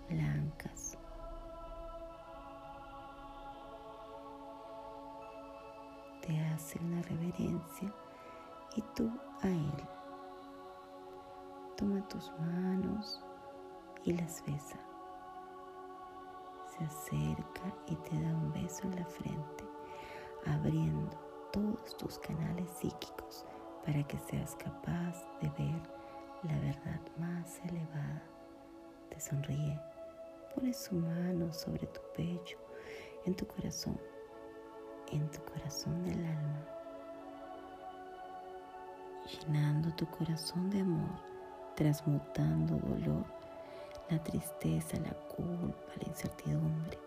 blancas. 0.09 0.95
Te 6.21 6.39
hace 6.39 6.79
una 6.79 7.01
reverencia 7.01 7.91
y 8.75 8.81
tú 8.95 9.11
a 9.41 9.47
él. 9.47 10.00
Toma 11.81 12.07
tus 12.09 12.31
manos 12.37 13.23
y 14.03 14.13
las 14.13 14.45
besa 14.45 14.77
se 16.67 16.83
acerca 16.85 17.73
y 17.87 17.95
te 17.95 18.21
da 18.21 18.35
un 18.35 18.53
beso 18.53 18.83
en 18.83 18.97
la 18.97 19.05
frente, 19.07 19.65
abriendo 20.45 21.17
todos 21.51 21.97
tus 21.97 22.19
canales 22.19 22.69
psíquicos 22.69 23.47
para 23.83 24.03
que 24.03 24.19
seas 24.19 24.55
capaz 24.57 25.25
de 25.41 25.49
ver 25.57 25.81
la 26.43 26.59
verdad 26.59 27.01
más 27.17 27.59
elevada. 27.65 28.21
Te 29.09 29.19
sonríe, 29.19 29.81
pone 30.53 30.75
su 30.75 30.93
mano 30.93 31.51
sobre 31.51 31.87
tu 31.87 32.01
pecho, 32.15 32.59
en 33.25 33.33
tu 33.33 33.47
corazón, 33.47 33.99
en 35.11 35.27
tu 35.31 35.43
corazón 35.45 36.03
del 36.03 36.23
alma, 36.25 36.63
llenando 39.25 39.91
tu 39.95 40.05
corazón 40.11 40.69
de 40.69 40.81
amor, 40.81 41.30
transmutando 41.75 42.75
dolor 42.77 43.23
la 44.09 44.21
tristeza, 44.21 44.97
la 44.99 45.13
culpa, 45.35 45.91
la 46.01 46.07
incertidumbre. 46.07 46.99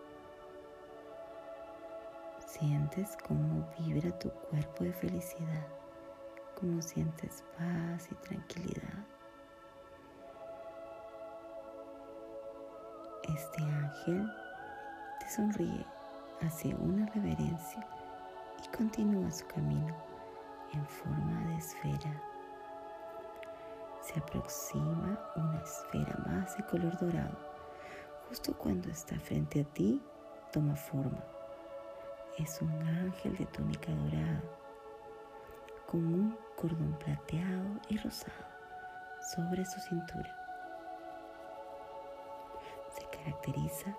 Sientes 2.47 3.15
cómo 3.27 3.67
vibra 3.77 4.17
tu 4.17 4.29
cuerpo 4.31 4.83
de 4.83 4.93
felicidad, 4.93 5.67
cómo 6.59 6.81
sientes 6.81 7.43
paz 7.57 8.07
y 8.11 8.15
tranquilidad. 8.15 9.05
Este 13.23 13.61
ángel 13.61 14.31
te 15.19 15.29
sonríe 15.29 15.85
hace 16.41 16.73
una 16.75 17.05
reverencia 17.07 17.85
y 18.63 18.75
continúa 18.75 19.29
su 19.31 19.45
camino 19.47 19.95
en 20.73 20.85
forma 20.87 21.45
de 21.49 21.57
esfera. 21.57 22.34
Se 24.15 24.21
aproxima 24.21 25.19
una 25.35 25.59
esfera 25.61 26.17
más 26.25 26.55
de 26.55 26.65
color 26.67 26.97
dorado. 26.97 27.37
Justo 28.29 28.57
cuando 28.57 28.89
está 28.89 29.19
frente 29.19 29.59
a 29.59 29.63
ti, 29.65 30.01
toma 30.53 30.73
forma. 30.73 31.21
Es 32.37 32.61
un 32.61 32.71
ángel 32.87 33.35
de 33.35 33.45
túnica 33.47 33.91
dorada 33.91 34.41
con 35.85 36.05
un 36.05 36.37
cordón 36.55 36.97
plateado 37.03 37.81
y 37.89 37.97
rosado 37.97 38.45
sobre 39.35 39.65
su 39.65 39.81
cintura. 39.81 40.33
Se 42.97 43.17
caracteriza 43.17 43.97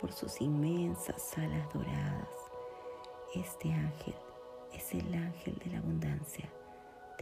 por 0.00 0.12
sus 0.12 0.40
inmensas 0.40 1.36
alas 1.36 1.68
doradas. 1.74 2.28
Este 3.34 3.72
ángel 3.72 4.14
es 4.72 4.94
el 4.94 5.12
ángel 5.14 5.60
de 5.64 5.72
la 5.72 5.78
abundancia, 5.78 6.48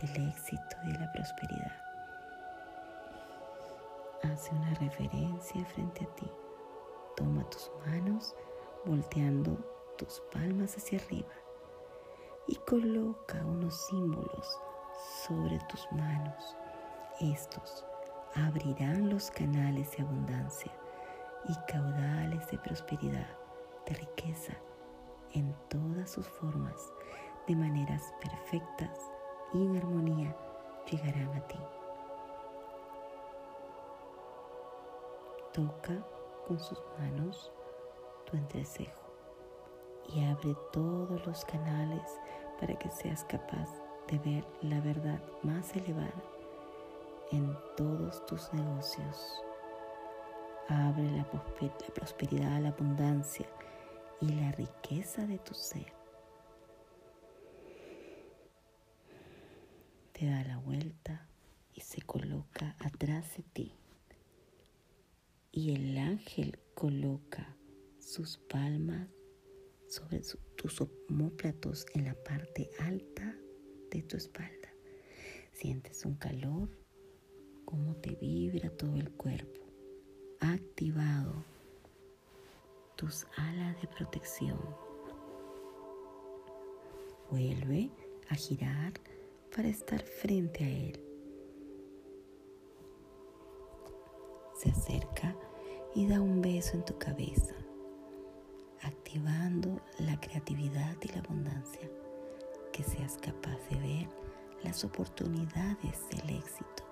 del 0.02 0.28
éxito 0.28 0.76
y 0.84 0.92
de 0.92 0.98
la 0.98 1.10
prosperidad. 1.12 1.85
Hace 4.22 4.50
una 4.54 4.72
referencia 4.74 5.64
frente 5.66 6.04
a 6.04 6.14
ti. 6.14 6.30
Toma 7.16 7.48
tus 7.50 7.70
manos 7.86 8.34
volteando 8.84 9.56
tus 9.98 10.22
palmas 10.32 10.76
hacia 10.76 10.98
arriba 10.98 11.32
y 12.46 12.56
coloca 12.56 13.44
unos 13.44 13.86
símbolos 13.86 14.58
sobre 15.26 15.58
tus 15.68 15.86
manos. 15.92 16.56
Estos 17.20 17.84
abrirán 18.34 19.10
los 19.10 19.30
canales 19.30 19.94
de 19.96 20.02
abundancia 20.02 20.72
y 21.48 21.54
caudales 21.70 22.50
de 22.50 22.58
prosperidad, 22.58 23.28
de 23.86 23.94
riqueza, 23.94 24.54
en 25.32 25.54
todas 25.68 26.10
sus 26.10 26.26
formas, 26.26 26.92
de 27.46 27.54
maneras 27.54 28.02
perfectas 28.20 28.98
y 29.52 29.62
en 29.62 29.76
armonía 29.76 30.36
llegarán 30.90 31.34
a 31.34 31.46
ti. 31.46 31.58
Toca 35.56 36.06
con 36.46 36.60
sus 36.60 36.78
manos 36.98 37.50
tu 38.26 38.36
entrecejo 38.36 39.10
y 40.14 40.22
abre 40.22 40.54
todos 40.70 41.26
los 41.26 41.46
canales 41.46 42.02
para 42.60 42.78
que 42.78 42.90
seas 42.90 43.24
capaz 43.24 43.70
de 44.06 44.18
ver 44.18 44.46
la 44.60 44.78
verdad 44.82 45.18
más 45.42 45.74
elevada 45.74 46.22
en 47.32 47.56
todos 47.74 48.26
tus 48.26 48.52
negocios. 48.52 49.42
Abre 50.68 51.10
la, 51.10 51.24
prosperidad, 51.94 52.60
la 52.60 52.68
abundancia 52.68 53.46
y 54.20 54.28
la 54.34 54.52
riqueza 54.52 55.26
de 55.26 55.38
tu 55.38 55.54
ser. 55.54 55.90
Te 60.12 60.28
da 60.28 60.44
la 60.44 60.58
vuelta 60.58 61.26
y 61.72 61.80
se 61.80 62.02
coloca 62.02 62.76
atrás 62.78 63.38
de 63.38 63.42
ti. 63.42 63.85
Y 65.56 65.74
el 65.74 65.96
ángel 65.96 66.58
coloca 66.74 67.56
sus 67.98 68.36
palmas 68.36 69.08
sobre 69.88 70.20
tus 70.54 70.82
homóplatos 70.82 71.86
en 71.94 72.04
la 72.04 72.14
parte 72.14 72.68
alta 72.78 73.34
de 73.90 74.02
tu 74.02 74.18
espalda. 74.18 74.68
Sientes 75.52 76.04
un 76.04 76.16
calor, 76.16 76.68
cómo 77.64 77.96
te 77.96 78.16
vibra 78.16 78.68
todo 78.68 78.96
el 78.96 79.10
cuerpo 79.12 79.62
activado 80.40 81.42
tus 82.96 83.26
alas 83.38 83.80
de 83.80 83.88
protección. 83.88 84.60
Vuelve 87.30 87.90
a 88.28 88.34
girar 88.34 88.92
para 89.56 89.68
estar 89.68 90.02
frente 90.02 90.64
a 90.64 90.68
él. 90.68 91.05
Y 95.96 96.06
da 96.06 96.20
un 96.20 96.40
beso 96.40 96.76
en 96.76 96.84
tu 96.84 96.96
cabeza, 96.96 97.56
activando 98.82 99.80
la 99.98 100.20
creatividad 100.20 100.94
y 101.02 101.08
la 101.08 101.18
abundancia, 101.18 101.90
que 102.72 102.84
seas 102.84 103.16
capaz 103.16 103.58
de 103.70 103.80
ver 103.80 104.08
las 104.62 104.84
oportunidades 104.84 106.08
del 106.10 106.36
éxito 106.36 106.86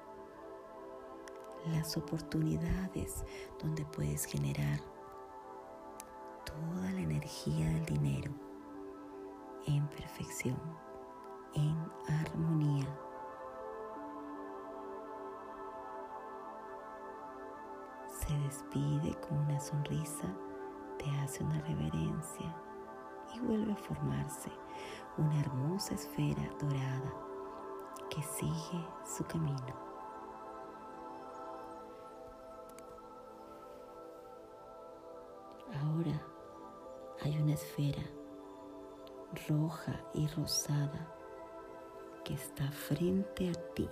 las 1.72 1.96
oportunidades 1.96 3.24
donde 3.62 3.84
puedes 3.86 4.26
generar 4.26 4.80
toda 6.44 6.90
la 6.92 7.00
energía 7.00 7.68
del 7.68 7.86
dinero 7.86 8.32
en 9.66 9.86
perfección, 9.88 10.60
en 11.54 11.76
armonía. 12.06 13.03
Despide 18.42 19.14
con 19.20 19.38
una 19.38 19.58
sonrisa, 19.58 20.26
te 20.98 21.10
hace 21.20 21.42
una 21.42 21.60
reverencia 21.62 22.54
y 23.34 23.40
vuelve 23.40 23.72
a 23.72 23.76
formarse 23.76 24.50
una 25.16 25.40
hermosa 25.40 25.94
esfera 25.94 26.48
dorada 26.60 27.12
que 28.10 28.22
sigue 28.22 28.86
su 29.04 29.24
camino. 29.24 29.74
Ahora 35.82 36.20
hay 37.22 37.38
una 37.38 37.54
esfera 37.54 38.02
roja 39.48 40.00
y 40.12 40.26
rosada 40.28 41.08
que 42.24 42.34
está 42.34 42.70
frente 42.70 43.50
a 43.50 43.74
ti. 43.74 43.88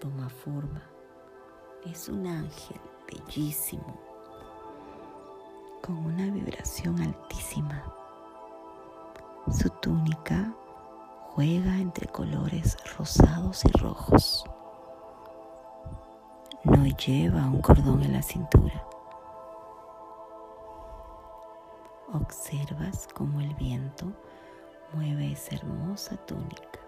Toma 0.00 0.28
forma. 0.28 0.82
Es 1.84 2.08
un 2.08 2.26
ángel 2.26 2.80
bellísimo, 3.10 3.84
con 5.82 5.96
una 5.96 6.26
vibración 6.30 7.00
altísima. 7.00 7.82
Su 9.50 9.68
túnica 9.70 10.52
juega 11.34 11.78
entre 11.78 12.06
colores 12.06 12.76
rosados 12.96 13.64
y 13.64 13.72
rojos. 13.78 14.44
No 16.64 16.86
lleva 16.86 17.46
un 17.46 17.60
cordón 17.60 18.02
en 18.02 18.12
la 18.12 18.22
cintura. 18.22 18.84
Observas 22.12 23.08
cómo 23.14 23.40
el 23.40 23.54
viento 23.54 24.06
mueve 24.92 25.32
esa 25.32 25.54
hermosa 25.54 26.16
túnica. 26.26 26.80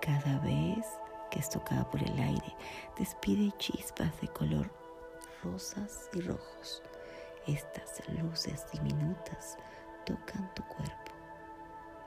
Cada 0.00 0.38
vez 0.40 0.86
que 1.30 1.38
es 1.40 1.48
tocada 1.48 1.88
por 1.90 2.02
el 2.02 2.18
aire, 2.18 2.56
despide 2.98 3.52
chispas 3.58 4.20
de 4.20 4.28
color 4.28 4.70
rosas 5.42 6.08
y 6.12 6.20
rojos. 6.20 6.82
Estas 7.46 8.02
luces 8.08 8.66
diminutas 8.72 9.56
tocan 10.04 10.52
tu 10.54 10.62
cuerpo 10.64 11.12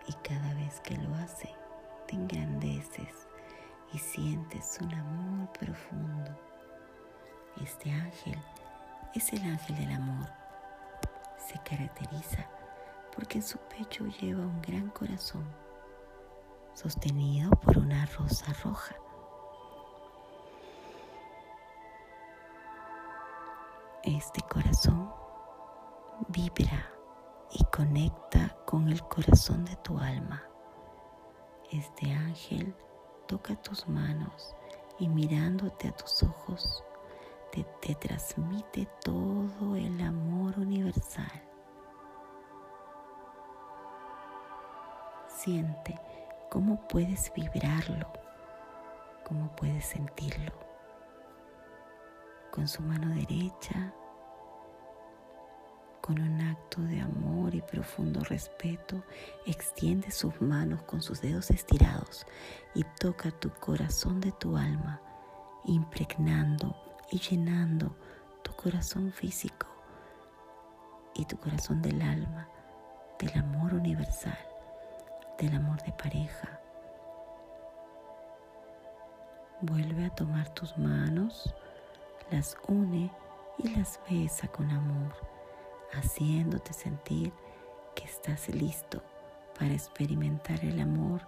y 0.07 0.13
cada 0.27 0.53
vez 0.55 0.79
que 0.81 0.97
lo 0.97 1.13
hace, 1.15 1.53
te 2.07 2.15
engrandeces 2.15 3.27
y 3.93 3.97
sientes 3.97 4.79
un 4.81 4.93
amor 4.93 5.51
profundo. 5.53 6.37
Este 7.61 7.91
ángel 7.91 8.39
es 9.13 9.31
el 9.33 9.41
ángel 9.43 9.75
del 9.77 9.91
amor 9.91 10.39
se 11.49 11.59
caracteriza 11.63 12.47
porque 13.15 13.39
en 13.39 13.43
su 13.43 13.57
pecho 13.57 14.05
lleva 14.21 14.41
un 14.41 14.61
gran 14.61 14.89
corazón 14.89 15.45
sostenido 16.73 17.49
por 17.51 17.77
una 17.79 18.05
rosa 18.05 18.53
roja. 18.63 18.95
Este 24.03 24.41
corazón 24.43 25.11
vibra 26.29 26.89
y 27.51 27.61
conecta 27.65 28.55
con 28.65 28.87
el 28.87 29.03
corazón 29.03 29.65
de 29.65 29.75
tu 29.77 29.99
alma. 29.99 30.41
Este 31.69 32.09
ángel 32.13 32.73
toca 33.27 33.61
tus 33.61 33.89
manos 33.89 34.55
y 34.99 35.09
mirándote 35.09 35.89
a 35.89 35.91
tus 35.91 36.23
ojos, 36.23 36.81
te, 37.51 37.65
transmite 37.95 38.87
todo 39.03 39.75
el 39.75 39.99
amor 40.01 40.57
universal. 40.57 41.43
Siente 45.27 45.99
cómo 46.49 46.87
puedes 46.87 47.33
vibrarlo, 47.33 48.07
cómo 49.25 49.53
puedes 49.57 49.85
sentirlo. 49.85 50.68
Con 52.51 52.67
su 52.67 52.81
mano 52.81 53.13
derecha, 53.13 53.93
con 56.01 56.19
un 56.19 56.41
acto 56.41 56.81
de 56.81 56.99
amor 56.99 57.53
y 57.53 57.61
profundo 57.61 58.21
respeto, 58.21 59.03
extiende 59.45 60.09
sus 60.11 60.41
manos 60.41 60.81
con 60.83 61.01
sus 61.01 61.21
dedos 61.21 61.51
estirados 61.51 62.25
y 62.73 62.83
toca 62.99 63.31
tu 63.31 63.51
corazón 63.51 64.19
de 64.19 64.31
tu 64.31 64.57
alma, 64.57 64.99
impregnando 65.65 66.75
y 67.11 67.19
llenando 67.19 67.95
tu 68.43 68.51
corazón 68.53 69.11
físico 69.11 69.67
y 71.13 71.25
tu 71.25 71.37
corazón 71.37 71.81
del 71.81 72.01
alma, 72.01 72.49
del 73.19 73.37
amor 73.37 73.73
universal, 73.73 74.39
del 75.37 75.55
amor 75.55 75.81
de 75.83 75.91
pareja. 75.93 76.59
Vuelve 79.61 80.05
a 80.05 80.15
tomar 80.15 80.49
tus 80.49 80.77
manos, 80.77 81.53
las 82.31 82.57
une 82.67 83.11
y 83.57 83.69
las 83.75 83.99
besa 84.09 84.47
con 84.47 84.69
amor, 84.71 85.13
haciéndote 85.93 86.73
sentir 86.73 87.33
que 87.95 88.05
estás 88.05 88.49
listo 88.49 89.01
para 89.57 89.73
experimentar 89.73 90.63
el 90.63 90.79
amor 90.79 91.27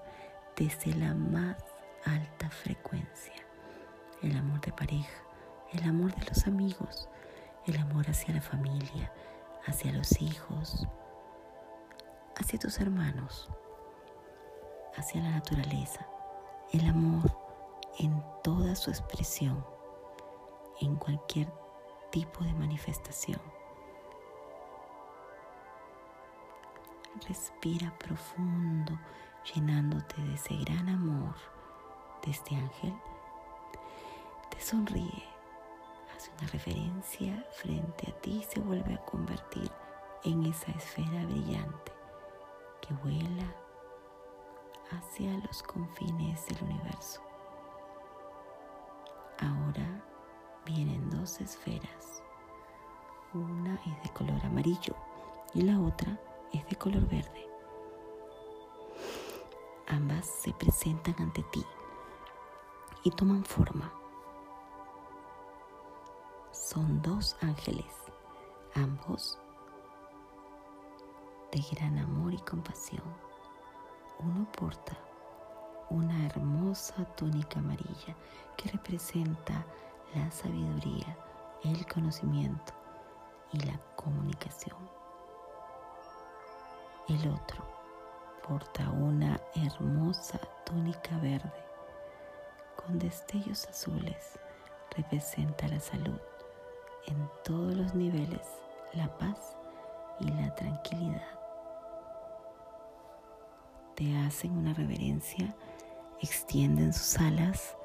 desde 0.56 0.94
la 0.96 1.14
más 1.14 1.58
alta 2.06 2.50
frecuencia, 2.50 3.34
el 4.22 4.36
amor 4.38 4.62
de 4.62 4.72
pareja, 4.72 5.24
el 5.74 5.84
amor 5.84 6.14
de 6.16 6.26
los 6.26 6.48
amigos, 6.48 7.10
el 7.66 7.78
amor 7.78 8.10
hacia 8.10 8.34
la 8.34 8.42
familia, 8.42 9.12
hacia 9.66 9.92
los 9.92 10.22
hijos, 10.22 10.88
hacia 12.40 12.60
tus 12.60 12.80
hermanos, 12.80 13.50
hacia 14.96 15.22
la 15.22 15.32
naturaleza, 15.32 16.06
el 16.74 16.88
amor 16.88 17.36
en 18.00 18.24
toda 18.44 18.76
su 18.76 18.90
expresión, 18.90 19.66
en 20.82 20.96
cualquier 20.96 21.52
tipo 22.12 22.44
de 22.44 22.54
manifestación. 22.54 23.40
Respira 27.28 27.94
profundo, 27.98 29.00
llenándote 29.54 30.22
de 30.22 30.34
ese 30.34 30.56
gran 30.58 30.90
amor 30.90 31.36
de 32.24 32.32
este 32.32 32.56
ángel. 32.56 32.94
Te 34.50 34.60
sonríe, 34.60 35.24
hace 36.16 36.32
una 36.40 36.48
referencia 36.48 37.46
frente 37.54 38.12
a 38.12 38.22
ti 38.22 38.40
y 38.40 38.44
se 38.44 38.60
vuelve 38.60 38.94
a 38.94 39.06
convertir 39.06 39.72
en 40.24 40.46
esa 40.46 40.72
esfera 40.72 41.26
brillante 41.26 41.92
que 42.82 42.94
vuela 42.96 43.46
hacia 44.92 45.32
los 45.46 45.64
confines 45.64 46.46
del 46.48 46.64
universo. 46.64 47.22
Ahora 49.40 50.11
vienen 50.66 51.10
dos 51.10 51.42
esferas. 51.42 52.24
Una 53.34 53.76
es 53.76 54.04
de 54.04 54.10
color 54.14 54.44
amarillo 54.46 54.96
y 55.54 55.62
la 55.62 55.80
otra 55.80 56.20
es 56.52 56.66
de 56.68 56.76
color 56.76 57.08
verde. 57.08 57.48
Ambas 59.88 60.26
se 60.26 60.54
presentan 60.54 61.16
ante 61.20 61.44
ti 61.52 61.66
y 63.04 63.12
toman 63.12 63.44
forma. 63.44 63.92
Son 66.52 67.02
dos 67.02 67.36
ángeles, 67.42 67.94
ambos 68.76 69.38
de 71.52 71.62
gran 71.76 71.98
amor 71.98 72.34
y 72.34 72.40
compasión. 72.40 73.04
Uno 74.20 74.50
porta 74.52 74.98
una 75.90 76.26
hermosa 76.26 77.04
túnica 77.16 77.60
amarilla 77.60 78.16
que 78.56 78.70
representa 78.70 79.66
la 80.16 80.30
sabiduría, 80.32 81.18
el 81.64 81.86
conocimiento 81.88 82.74
y 83.54 83.60
la 83.60 83.80
comunicación. 83.96 84.78
El 87.08 87.30
otro 87.30 87.66
porta 88.48 88.90
una 88.92 89.40
hermosa 89.56 90.40
túnica 90.66 91.18
verde 91.18 91.64
con 92.76 93.00
destellos 93.00 93.68
azules. 93.68 94.40
Representa 94.96 95.68
la 95.68 95.80
salud 95.80 96.20
en 97.08 97.30
todos 97.44 97.76
los 97.76 97.96
niveles, 97.96 98.48
la 98.94 99.18
paz 99.18 99.56
y 100.20 100.28
la 100.30 100.54
tranquilidad. 100.56 101.40
Te 103.96 104.18
hacen 104.18 104.58
una 104.58 104.74
reverencia, 104.74 105.56
extienden 106.20 106.92
sus 106.92 107.18
alas 107.20 107.78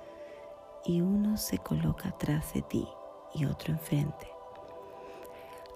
y 0.86 1.00
uno 1.00 1.36
se 1.36 1.58
coloca 1.58 2.10
atrás 2.10 2.54
de 2.54 2.62
ti 2.62 2.86
y 3.34 3.44
otro 3.44 3.72
enfrente. 3.72 4.30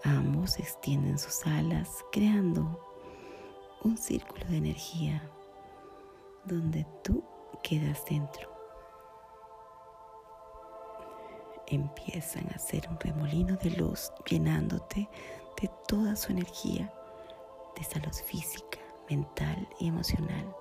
Ambos 0.05 0.59
extienden 0.59 1.19
sus 1.19 1.45
alas 1.47 2.05
creando 2.13 2.81
un 3.83 3.97
círculo 3.97 4.45
de 4.47 4.59
energía 4.59 5.23
donde 6.45 6.87
tú 7.03 7.25
quedas 7.63 8.05
dentro. 8.05 8.49
Empiezan 11.67 12.47
a 12.49 12.57
hacer 12.57 12.89
un 12.89 12.99
remolino 12.99 13.57
de 13.57 13.71
luz 13.71 14.13
llenándote 14.27 15.09
de 15.61 15.71
toda 15.87 16.17
su 16.17 16.33
energía 16.33 16.93
de 17.77 17.85
salud 17.85 18.13
física, 18.13 18.79
mental 19.09 19.69
y 19.79 19.89
emocional, 19.89 20.55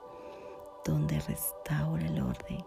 donde 0.86 1.20
restaura 1.22 2.06
el 2.06 2.22
orden 2.22 2.64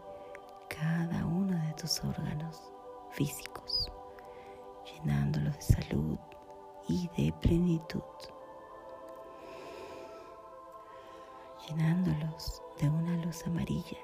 cada 0.81 1.25
uno 1.27 1.57
de 1.67 1.73
tus 1.75 2.03
órganos 2.05 2.63
físicos, 3.11 3.91
llenándolos 4.85 5.55
de 5.57 5.63
salud 5.63 6.19
y 6.89 7.09
de 7.17 7.33
plenitud. 7.41 8.03
llenándolos 11.69 12.63
de 12.81 12.89
una 12.89 13.17
luz 13.25 13.47
amarilla 13.47 13.99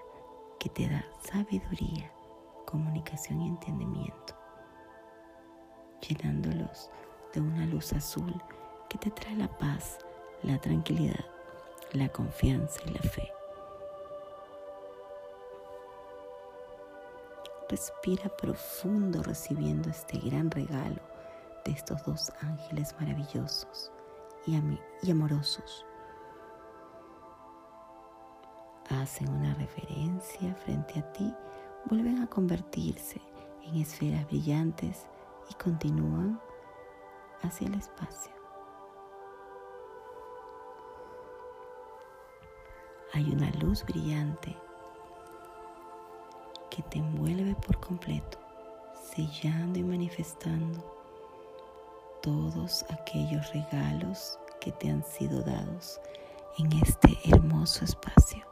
que 0.59 0.69
te 0.69 0.89
da 0.89 1.05
sabiduría, 1.21 2.11
comunicación 2.67 3.41
y 3.41 3.49
entendimiento, 3.49 4.35
llenándolos 6.09 6.91
de 7.33 7.41
una 7.41 7.67
luz 7.67 7.93
azul 7.93 8.35
que 8.89 8.99
te 8.99 9.11
trae 9.11 9.37
la 9.37 9.49
paz, 9.59 9.99
la 10.43 10.59
tranquilidad, 10.59 11.25
la 11.93 12.09
confianza 12.09 12.81
y 12.87 12.91
la 12.91 13.03
fe. 13.03 13.38
Respira 17.69 18.29
profundo 18.37 19.23
recibiendo 19.23 19.91
este 19.91 20.19
gran 20.19 20.51
regalo 20.51 21.01
de 21.65 21.73
estos 21.73 22.03
dos 22.05 22.33
ángeles 22.41 22.95
maravillosos 22.99 23.93
y, 24.47 24.59
y 25.03 25.11
amorosos 25.11 25.85
hacen 28.91 29.29
una 29.29 29.55
referencia 29.55 30.55
frente 30.55 30.99
a 30.99 31.13
ti, 31.13 31.35
vuelven 31.85 32.23
a 32.23 32.27
convertirse 32.27 33.21
en 33.63 33.77
esferas 33.77 34.27
brillantes 34.27 35.07
y 35.51 35.55
continúan 35.55 36.41
hacia 37.43 37.67
el 37.67 37.75
espacio. 37.75 38.33
Hay 43.13 43.31
una 43.31 43.51
luz 43.63 43.85
brillante 43.85 44.57
que 46.79 46.85
te 46.85 46.99
envuelve 46.99 47.57
por 47.67 47.81
completo, 47.81 48.39
sellando 49.13 49.81
y 49.81 49.83
manifestando 49.83 50.79
todos 52.23 52.85
aquellos 52.89 53.53
regalos 53.53 54.39
que 54.61 54.71
te 54.71 54.89
han 54.89 55.03
sido 55.03 55.43
dados 55.43 56.01
en 56.57 56.73
este 56.75 57.19
hermoso 57.25 57.85
espacio 57.85 58.47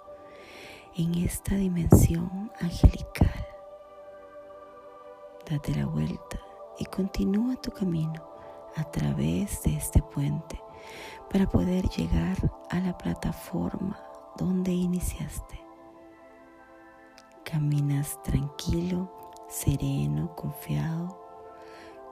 en 0.97 1.15
esta 1.15 1.55
dimensión 1.55 2.51
angelical. 2.61 3.47
Date 5.49 5.77
la 5.77 5.87
vuelta 5.87 6.41
y 6.81 6.85
continúa 6.87 7.55
tu 7.61 7.71
camino 7.71 8.29
a 8.75 8.91
través 8.91 9.63
de 9.63 9.77
este 9.77 10.03
puente 10.03 10.61
para 11.31 11.49
poder 11.49 11.89
llegar 11.91 12.37
a 12.71 12.81
la 12.81 12.99
plataforma 12.99 14.01
donde 14.37 14.73
iniciaste. 14.73 15.66
Caminas 17.49 18.21
tranquilo, 18.25 19.09
sereno, 19.49 20.35
confiado, 20.35 21.17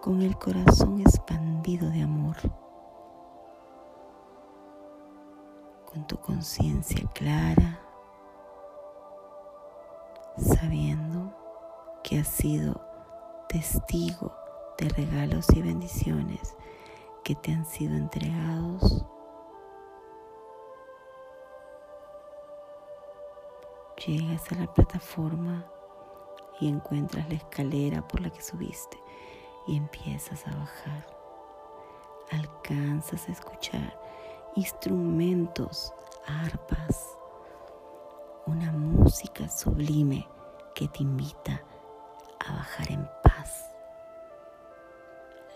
con 0.01 0.23
el 0.23 0.39
corazón 0.39 1.01
expandido 1.01 1.91
de 1.91 2.03
amor, 2.03 2.37
con 5.93 6.07
tu 6.07 6.17
conciencia 6.21 7.05
clara 7.13 7.81
sabiendo 10.37 11.33
que 12.03 12.21
has 12.21 12.29
sido 12.29 12.81
testigo 13.49 14.33
de 14.79 14.89
regalos 14.91 15.47
y 15.55 15.63
bendiciones 15.63 16.55
que 17.25 17.35
te 17.35 17.53
han 17.53 17.65
sido 17.67 17.97
entregados. 17.97 19.05
Llegas 24.07 24.53
a 24.53 24.57
la 24.57 24.67
plataforma 24.67 25.65
y 26.61 26.69
encuentras 26.69 27.27
la 27.27 27.37
escalera 27.37 28.07
por 28.07 28.21
la 28.21 28.29
que 28.29 28.43
subiste 28.43 28.99
y 29.67 29.79
empiezas 29.79 30.47
a 30.47 30.55
bajar. 30.55 31.07
Alcanzas 32.31 33.27
a 33.27 33.33
escuchar 33.33 33.99
instrumentos, 34.57 35.95
arpas, 36.27 37.17
una 38.45 38.73
música 38.73 39.49
sublime 39.49 40.29
que 40.75 40.87
te 40.89 41.03
invita 41.03 41.63
a 42.41 42.53
bajar 42.53 42.93
en 42.93 43.09
paz. 43.23 43.75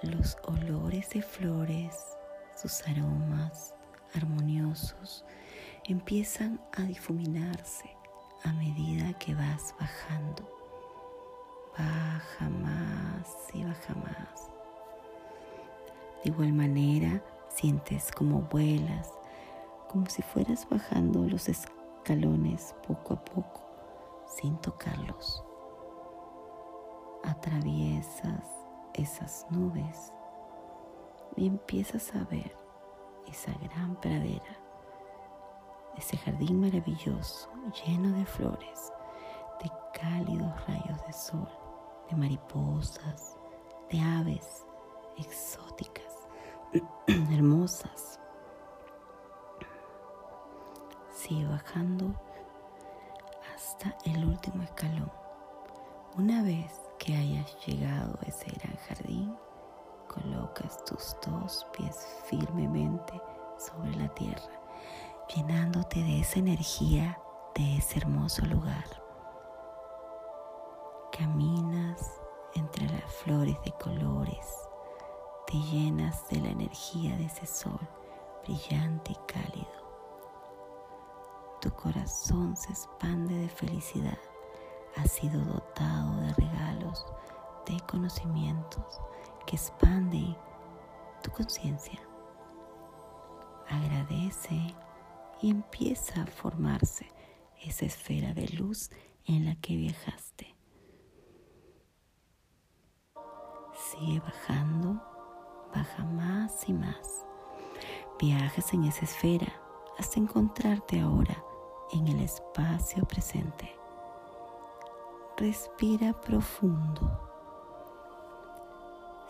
Los 0.01 0.38
olores 0.44 1.11
de 1.11 1.20
flores 1.20 2.16
sus 2.57 2.82
aromas 2.88 3.74
armoniosos 4.14 5.26
empiezan 5.84 6.62
a 6.72 6.84
difuminarse 6.84 7.97
a 8.45 8.53
medida 8.53 9.12
que 9.18 9.34
vas 9.34 9.74
bajando. 9.78 10.43
Baja 11.76 12.49
más 12.49 13.49
y 13.53 13.64
baja 13.64 13.95
más. 13.95 14.51
De 16.22 16.30
igual 16.30 16.53
manera, 16.53 17.22
sientes 17.49 18.11
como 18.11 18.43
vuelas, 18.43 19.12
como 19.89 20.07
si 20.07 20.22
fueras 20.22 20.68
bajando 20.68 21.24
los 21.24 21.49
escalones 21.49 22.74
poco 22.86 23.14
a 23.14 23.24
poco, 23.24 23.62
sin 24.26 24.57
tocarlos. 24.59 25.45
Atraviesas 27.24 28.45
esas 28.95 29.47
nubes 29.51 30.12
y 31.36 31.47
empiezas 31.47 32.14
a 32.14 32.24
ver 32.24 32.57
esa 33.28 33.53
gran 33.62 33.95
pradera, 34.01 34.59
ese 35.99 36.16
jardín 36.16 36.61
maravilloso 36.61 37.49
lleno 37.84 38.16
de 38.16 38.24
flores, 38.24 38.92
de 39.62 39.70
cálidos 39.92 40.66
rayos 40.66 41.07
de 41.07 41.12
sol, 41.12 41.49
de 42.09 42.16
mariposas, 42.16 43.36
de 43.90 44.01
aves 44.01 44.64
exóticas, 45.16 46.28
hermosas. 47.32 48.20
Sigue 51.12 51.46
bajando 51.46 52.14
hasta 53.55 53.96
el 54.05 54.24
último 54.24 54.62
escalón. 54.62 55.11
Una 56.16 56.42
vez 56.42 56.80
que 56.99 57.14
hayas 57.14 57.66
llegado 57.66 58.18
a 58.22 58.28
ese 58.28 58.51
gran 58.53 58.76
jardín, 58.88 59.36
colocas 60.07 60.84
tus 60.84 61.16
dos 61.26 61.66
pies 61.76 62.07
firmemente 62.26 63.20
sobre 63.59 63.94
la 63.96 64.09
tierra, 64.14 64.57
llenándote 65.35 66.03
de 66.03 66.20
esa 66.20 66.39
energía 66.39 67.18
de 67.55 67.76
ese 67.76 67.99
hermoso 67.99 68.45
lugar. 68.47 69.03
Caminas 71.12 72.20
entre 72.55 72.89
las 72.89 73.12
flores 73.12 73.57
de 73.64 73.72
colores, 73.72 74.68
te 75.47 75.55
llenas 75.55 76.29
de 76.29 76.41
la 76.41 76.51
energía 76.51 77.16
de 77.16 77.24
ese 77.24 77.47
sol 77.47 77.81
brillante 78.45 79.12
y 79.12 79.33
cálido. 79.33 79.89
Tu 81.61 81.70
corazón 81.72 82.57
se 82.57 82.70
expande 82.70 83.35
de 83.35 83.49
felicidad, 83.49 84.18
has 84.97 85.11
sido 85.11 85.41
dotado 85.45 86.16
de 86.20 86.33
regalos, 86.35 87.05
de 87.66 87.79
conocimientos 87.87 89.01
que 89.47 89.57
expande 89.57 90.37
tu 91.22 91.31
conciencia. 91.33 92.01
Agradece 93.68 94.74
y 95.41 95.51
empieza 95.51 96.22
a 96.22 96.26
formarse 96.26 97.07
esa 97.62 97.86
esfera 97.86 98.34
de 98.34 98.49
luz 98.49 98.91
en 99.26 99.47
la 99.47 99.57
que 99.57 99.76
viajaste. 99.76 100.55
Sigue 103.74 104.20
bajando, 104.20 105.01
baja 105.74 106.05
más 106.05 106.68
y 106.68 106.72
más. 106.72 107.24
Viajas 108.20 108.72
en 108.74 108.84
esa 108.84 109.05
esfera 109.05 109.53
hasta 109.99 110.18
encontrarte 110.18 111.01
ahora 111.01 111.43
en 111.93 112.09
el 112.09 112.20
espacio 112.20 113.05
presente. 113.07 113.74
Respira 115.36 116.12
profundo 116.20 117.28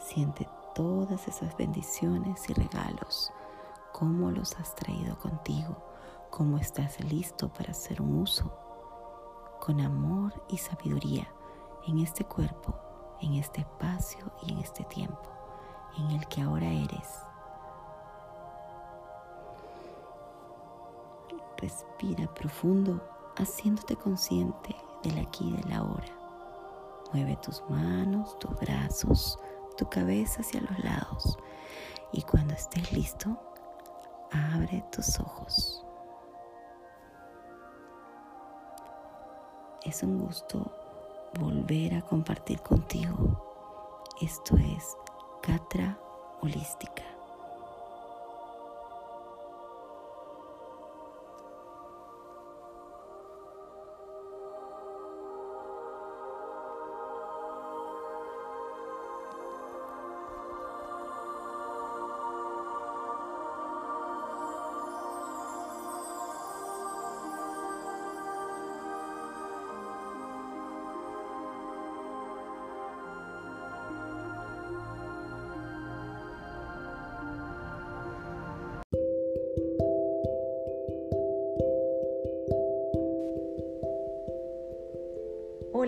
Siente 0.09 0.49
todas 0.75 1.29
esas 1.29 1.55
bendiciones 1.57 2.49
y 2.49 2.55
regalos, 2.55 3.31
cómo 3.93 4.31
los 4.31 4.55
has 4.57 4.75
traído 4.75 5.19
contigo, 5.19 5.77
cómo 6.31 6.59
estás 6.59 7.01
listo 7.05 7.49
para 7.49 7.73
hacer 7.73 8.01
un 8.01 8.19
uso 8.19 8.53
con 9.61 9.81
amor 9.81 10.33
y 10.49 10.59
sabiduría 10.59 11.29
en 11.87 11.99
este 11.99 12.25
cuerpo, 12.25 12.75
en 13.21 13.35
este 13.35 13.63
espacio 13.63 14.31
y 14.43 14.53
en 14.53 14.59
este 14.59 14.85
tiempo 14.85 15.29
en 15.97 16.11
el 16.13 16.27
que 16.29 16.43
ahora 16.43 16.67
eres. 16.67 17.23
Respira 21.57 22.33
profundo, 22.35 23.03
haciéndote 23.37 23.97
consciente 23.97 24.77
del 25.03 25.19
aquí 25.19 25.49
y 25.49 25.57
del 25.61 25.73
ahora. 25.73 26.07
Mueve 27.13 27.37
tus 27.37 27.63
manos, 27.69 28.39
tus 28.39 28.55
brazos, 28.61 29.39
tu 29.77 29.89
cabeza 29.89 30.41
hacia 30.41 30.61
los 30.61 30.79
lados 30.85 31.39
y 32.13 32.23
cuando 32.23 32.55
estés 32.55 32.93
listo, 32.93 33.37
abre 34.31 34.85
tus 34.93 35.19
ojos. 35.19 35.88
Es 39.89 40.03
un 40.03 40.19
gusto 40.19 40.71
volver 41.41 41.95
a 41.95 42.03
compartir 42.03 42.61
contigo. 42.61 43.43
Esto 44.21 44.55
es 44.59 44.85
Catra 45.41 45.99
Holística. 46.43 47.18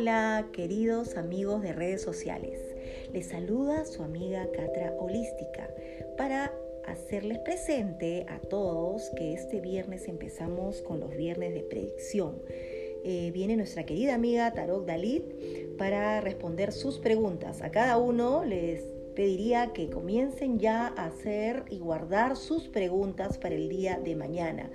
Hola 0.01 0.49
queridos 0.55 1.19
amigos 1.19 1.61
de 1.61 1.75
redes 1.75 2.01
sociales, 2.01 2.59
les 3.13 3.27
saluda 3.27 3.85
su 3.85 4.03
amiga 4.03 4.49
Catra 4.51 4.95
Holística 4.99 5.69
para 6.17 6.55
hacerles 6.87 7.41
presente 7.41 8.25
a 8.31 8.39
todos 8.39 9.11
que 9.11 9.35
este 9.35 9.61
viernes 9.61 10.09
empezamos 10.09 10.81
con 10.81 11.01
los 11.01 11.15
viernes 11.15 11.53
de 11.53 11.65
predicción. 11.65 12.41
Eh, 13.05 13.31
viene 13.35 13.59
nuestra 13.59 13.85
querida 13.85 14.15
amiga 14.15 14.51
Tarok 14.55 14.87
Dalit 14.87 15.77
para 15.77 16.23
responder 16.23 16.73
sus 16.73 16.99
preguntas. 16.99 17.61
A 17.61 17.71
cada 17.71 17.99
uno 17.99 18.43
les 18.43 18.85
pediría 19.15 19.75
que 19.75 19.91
comiencen 19.91 20.59
ya 20.59 20.95
a 20.97 21.09
hacer 21.09 21.65
y 21.69 21.79
guardar 21.79 22.39
sus 22.39 22.69
preguntas 22.69 23.37
para 23.37 23.55
el 23.55 23.69
día 23.69 24.01
de 24.03 24.17
mañana. 24.17 24.71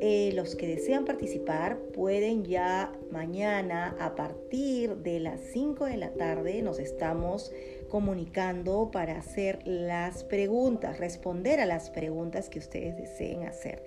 Eh, 0.00 0.30
los 0.34 0.54
que 0.54 0.68
desean 0.68 1.04
participar 1.04 1.78
pueden 1.94 2.44
ya 2.44 2.92
mañana 3.12 3.94
a 4.00 4.14
partir 4.16 4.96
de 4.96 5.20
las 5.20 5.40
5 5.52 5.84
de 5.84 5.98
la 5.98 6.14
tarde 6.14 6.62
nos 6.62 6.78
estamos 6.78 7.52
comunicando 7.88 8.90
para 8.90 9.18
hacer 9.18 9.60
las 9.66 10.24
preguntas, 10.24 10.98
responder 10.98 11.60
a 11.60 11.66
las 11.66 11.90
preguntas 11.90 12.48
que 12.48 12.58
ustedes 12.58 12.96
deseen 12.96 13.44
hacer, 13.44 13.84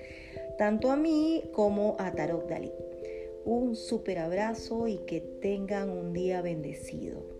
tanto 0.57 0.91
a 0.91 0.95
mí 0.95 1.49
como 1.53 1.97
a 1.99 2.11
Tarot 2.11 2.47
Dalí. 2.47 2.71
Un 3.43 3.75
súper 3.75 4.19
abrazo 4.19 4.87
y 4.87 4.99
que 4.99 5.21
tengan 5.21 5.89
un 5.89 6.13
día 6.13 6.41
bendecido. 6.41 7.34